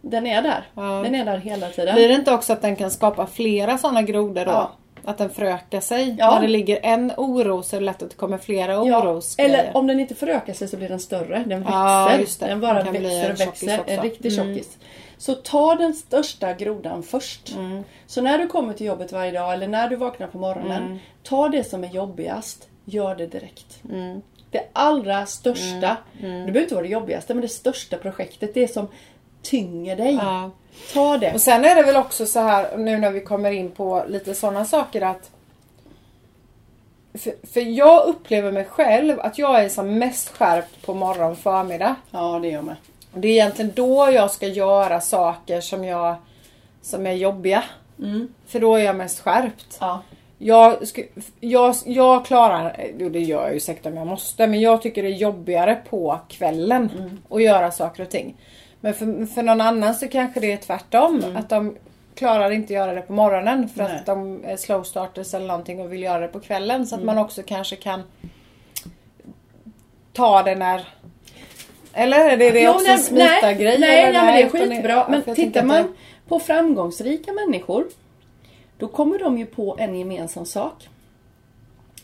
den 0.00 0.26
är 0.26 0.42
där. 0.42 0.64
Ja. 0.74 0.82
Den 0.82 1.14
är 1.14 1.24
där 1.24 1.36
hela 1.38 1.68
tiden. 1.68 1.94
Blir 1.94 2.08
det 2.08 2.14
inte 2.14 2.32
också 2.32 2.52
att 2.52 2.62
den 2.62 2.76
kan 2.76 2.90
skapa 2.90 3.26
flera 3.26 3.78
sådana 3.78 4.02
grodor 4.02 4.44
då? 4.44 4.50
Ja. 4.50 4.72
Att 5.04 5.18
den 5.18 5.30
förökar 5.30 5.80
sig? 5.80 6.16
Ja. 6.18 6.34
När 6.34 6.40
det 6.40 6.48
ligger 6.48 6.78
en 6.82 7.12
oro 7.16 7.62
så 7.62 7.76
är 7.76 7.80
det 7.80 7.86
lätt 7.86 8.02
att 8.02 8.10
det 8.10 8.16
kommer 8.16 8.38
flera 8.38 8.72
Ja, 8.72 9.02
orosgrejer. 9.02 9.50
eller 9.58 9.76
om 9.76 9.86
den 9.86 10.00
inte 10.00 10.14
förökar 10.14 10.52
sig 10.52 10.68
så 10.68 10.76
blir 10.76 10.88
den 10.88 11.00
större. 11.00 11.44
Den 11.46 11.60
växer. 11.60 12.46
Ja. 12.46 12.48
Den 12.48 12.60
bara 12.60 12.82
Den 12.82 12.92
växer 12.92 13.24
en 13.24 13.32
och 13.32 13.40
växer. 13.40 13.80
också. 13.80 13.92
En 13.92 14.02
riktig 14.02 14.32
Mm. 14.32 14.54
tjockis. 14.54 14.78
Så 15.18 15.34
ta 15.34 15.74
den 15.74 15.94
största 15.94 16.52
grodan 16.52 17.02
först. 17.02 17.54
Mm. 17.56 17.84
Så 18.06 18.22
när 18.22 18.38
du 18.38 18.46
kommer 18.46 18.74
till 18.74 18.86
jobbet 18.86 19.12
varje 19.12 19.32
dag 19.32 19.52
eller 19.52 19.68
när 19.68 19.88
du 19.88 19.96
vaknar 19.96 20.26
på 20.26 20.38
morgonen. 20.38 20.82
Mm. 20.82 20.98
Ta 21.22 21.48
det 21.48 21.64
som 21.64 21.84
är 21.84 21.88
jobbigast. 21.88 22.68
Gör 22.84 23.14
det 23.14 23.26
direkt. 23.26 23.84
Mm. 23.90 24.22
Det 24.50 24.68
allra 24.72 25.26
största. 25.26 25.96
Det 26.20 26.26
behöver 26.26 26.60
inte 26.60 26.74
vara 26.74 26.84
det 26.84 26.90
jobbigaste 26.90 27.34
men 27.34 27.40
det 27.40 27.48
största 27.48 27.96
projektet. 27.96 28.54
Det 28.54 28.68
som 28.68 28.88
tynger 29.42 29.96
dig. 29.96 30.14
Ja. 30.14 30.50
Ta 30.92 31.18
det. 31.18 31.32
Och 31.34 31.40
sen 31.40 31.64
är 31.64 31.74
det 31.74 31.82
väl 31.82 31.96
också 31.96 32.26
så 32.26 32.40
här 32.40 32.76
nu 32.76 32.98
när 32.98 33.10
vi 33.10 33.20
kommer 33.20 33.50
in 33.50 33.70
på 33.70 34.04
lite 34.08 34.34
sådana 34.34 34.64
saker 34.64 35.02
att 35.02 35.30
för, 37.14 37.46
för 37.52 37.60
jag 37.60 38.06
upplever 38.06 38.52
mig 38.52 38.64
själv 38.64 39.20
att 39.20 39.38
jag 39.38 39.64
är 39.64 39.68
som 39.68 39.98
mest 39.98 40.28
skärpt 40.28 40.86
på 40.86 40.94
morgon 40.94 41.32
och 41.32 41.38
förmiddag. 41.38 41.96
Ja 42.10 42.38
det 42.42 42.48
gör 42.48 42.54
jag 42.54 42.64
med. 42.64 42.76
Det 43.20 43.28
är 43.28 43.32
egentligen 43.32 43.72
då 43.74 44.10
jag 44.12 44.30
ska 44.30 44.46
göra 44.46 45.00
saker 45.00 45.60
som 45.60 45.84
jag 45.84 46.14
som 46.82 47.06
är 47.06 47.12
jobbiga. 47.12 47.64
För 48.46 48.60
då 48.60 48.74
är 48.74 48.84
jag 48.84 48.96
mest 48.96 49.20
skärpt. 49.20 49.76
Ja. 49.80 50.02
Jag, 50.38 50.76
jag, 51.40 51.74
jag 51.84 52.24
klarar, 52.26 52.76
jo 52.98 53.08
det 53.08 53.20
gör 53.20 53.44
jag 53.44 53.54
ju 53.54 53.60
säkert 53.60 53.86
om 53.86 53.96
jag 53.96 54.06
måste, 54.06 54.46
men 54.46 54.60
jag 54.60 54.82
tycker 54.82 55.02
det 55.02 55.08
är 55.08 55.12
jobbigare 55.12 55.74
på 55.90 56.18
kvällen 56.28 56.90
Mm. 56.98 57.18
att 57.30 57.42
göra 57.42 57.70
saker 57.70 58.02
och 58.02 58.08
ting. 58.10 58.36
Men 58.80 58.94
för, 58.94 59.26
för 59.26 59.42
någon 59.42 59.60
annan 59.60 59.94
så 59.94 60.08
kanske 60.08 60.40
det 60.40 60.52
är 60.52 60.56
tvärtom. 60.56 61.24
Att 61.36 61.48
de 61.48 61.76
klarar 62.14 62.50
inte 62.50 62.72
göra 62.72 62.94
det 62.94 63.00
på 63.02 63.12
morgonen 63.12 63.68
för 63.68 63.80
Mm. 63.80 63.92
Nej. 63.92 64.00
att 64.00 64.06
de 64.06 64.44
är 64.44 64.56
slow 64.56 64.82
starters 64.82 65.34
eller 65.34 65.46
någonting 65.46 65.80
och 65.80 65.92
vill 65.92 66.02
göra 66.02 66.20
det 66.20 66.28
på 66.28 66.40
kvällen. 66.40 66.86
Så 66.86 66.94
att 66.94 67.02
Mm. 67.02 67.14
man 67.16 67.24
också 67.24 67.42
kanske 67.46 67.76
kan 67.76 68.02
ta 70.12 70.42
det 70.42 70.54
när 70.54 70.88
eller 71.98 72.30
är 72.30 72.36
det, 72.36 72.50
det 72.50 72.60
Jo, 72.60 72.70
också 72.70 72.82
nej, 72.84 72.92
en 72.92 72.98
smitargrej? 72.98 73.78
Nej, 73.78 74.02
eller? 74.04 74.12
nej, 74.22 74.44
men 74.44 74.60
det 74.60 74.66
är 74.66 74.66
skitbra. 74.76 75.06
Men 75.08 75.34
tittar 75.34 75.60
att 75.60 75.66
man 75.66 75.76
det- 75.82 75.88
på 76.28 76.38
framgångsrika 76.40 77.32
människor. 77.32 77.84
Då 78.78 78.88
kommer 78.88 79.18
de 79.18 79.38
ju 79.38 79.46
på 79.46 79.76
en 79.78 79.98
gemensam 79.98 80.44
sak. 80.46 80.88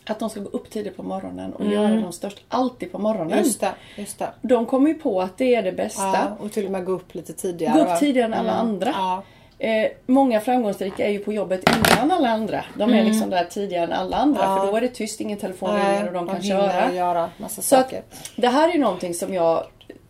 Att 0.07 0.19
de 0.19 0.29
ska 0.29 0.39
gå 0.39 0.49
upp 0.49 0.69
tidigt 0.69 0.97
på 0.97 1.03
morgonen 1.03 1.53
och 1.53 1.65
göra 1.65 1.95
de 1.95 2.11
största, 2.13 2.41
alltid 2.49 2.91
på 2.91 2.97
morgonen. 2.99 3.31
Mm. 3.33 3.43
Just 3.45 3.59
det, 3.61 3.71
just 3.95 4.19
det. 4.19 4.27
De 4.41 4.65
kommer 4.65 4.87
ju 4.87 4.93
på 4.93 5.21
att 5.21 5.37
det 5.37 5.55
är 5.55 5.63
det 5.63 5.71
bästa. 5.71 6.03
Ja, 6.03 6.37
och 6.39 6.51
till 6.51 6.65
och 6.65 6.71
med 6.71 6.85
gå 6.85 6.91
upp 6.91 7.15
lite 7.15 7.33
tidigare. 7.33 7.73
Gå 7.75 7.79
upp 7.81 7.87
va? 7.87 7.97
tidigare 7.97 8.25
än 8.27 8.33
alla 8.33 8.51
andra. 8.51 8.89
Ja. 8.97 9.23
Eh, 9.59 9.87
många 10.05 10.39
framgångsrika 10.41 11.05
är 11.07 11.11
ju 11.11 11.19
på 11.19 11.33
jobbet 11.33 11.63
innan 11.97 12.11
alla 12.11 12.29
andra. 12.29 12.65
De 12.77 12.93
är 12.93 13.03
liksom 13.03 13.29
där 13.29 13.43
tidigare 13.43 13.83
än 13.85 13.91
alla 13.93 14.17
andra. 14.17 14.43
Mm. 14.43 14.55
Ja. 14.55 14.61
För 14.61 14.71
då 14.71 14.77
är 14.77 14.81
det 14.81 14.87
tyst, 14.87 15.21
ingen 15.21 15.37
telefon 15.37 15.69
Nej, 15.73 15.93
ringer 15.93 16.07
och 16.07 16.13
de 16.13 16.27
kan 16.27 16.43
köra. 16.43 16.93
göra 16.93 17.29
massa 17.37 17.61
Så 17.61 17.75
att, 17.75 17.81
saker. 17.83 18.01
det 18.35 18.47
här 18.47 18.69
är 18.69 18.73
ju 18.73 18.79
någonting 18.79 19.13
som 19.13 19.33
jag 19.33 19.63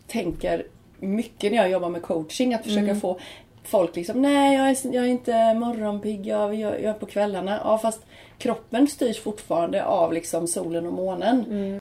tänker 0.07 0.65
mycket 0.99 1.51
när 1.51 1.57
jag 1.57 1.69
jobbar 1.69 1.89
med 1.89 2.01
coaching. 2.01 2.53
Att 2.53 2.63
försöka 2.63 2.81
Mm. 2.83 2.99
få 2.99 3.19
folk 3.63 3.95
liksom, 3.95 4.21
nej 4.21 4.55
jag 4.57 4.69
är, 4.69 4.77
jag 4.95 5.03
är 5.05 5.09
inte 5.09 5.53
morgonpigg, 5.53 6.27
jag, 6.27 6.55
jag, 6.55 6.73
jag 6.73 6.83
är 6.83 6.93
på 6.93 7.05
kvällarna. 7.05 7.59
Ja 7.63 7.77
fast 7.77 8.01
kroppen 8.37 8.87
styrs 8.87 9.19
fortfarande 9.19 9.85
av 9.85 10.13
liksom 10.13 10.47
solen 10.47 10.85
och 10.87 10.93
månen. 10.93 11.45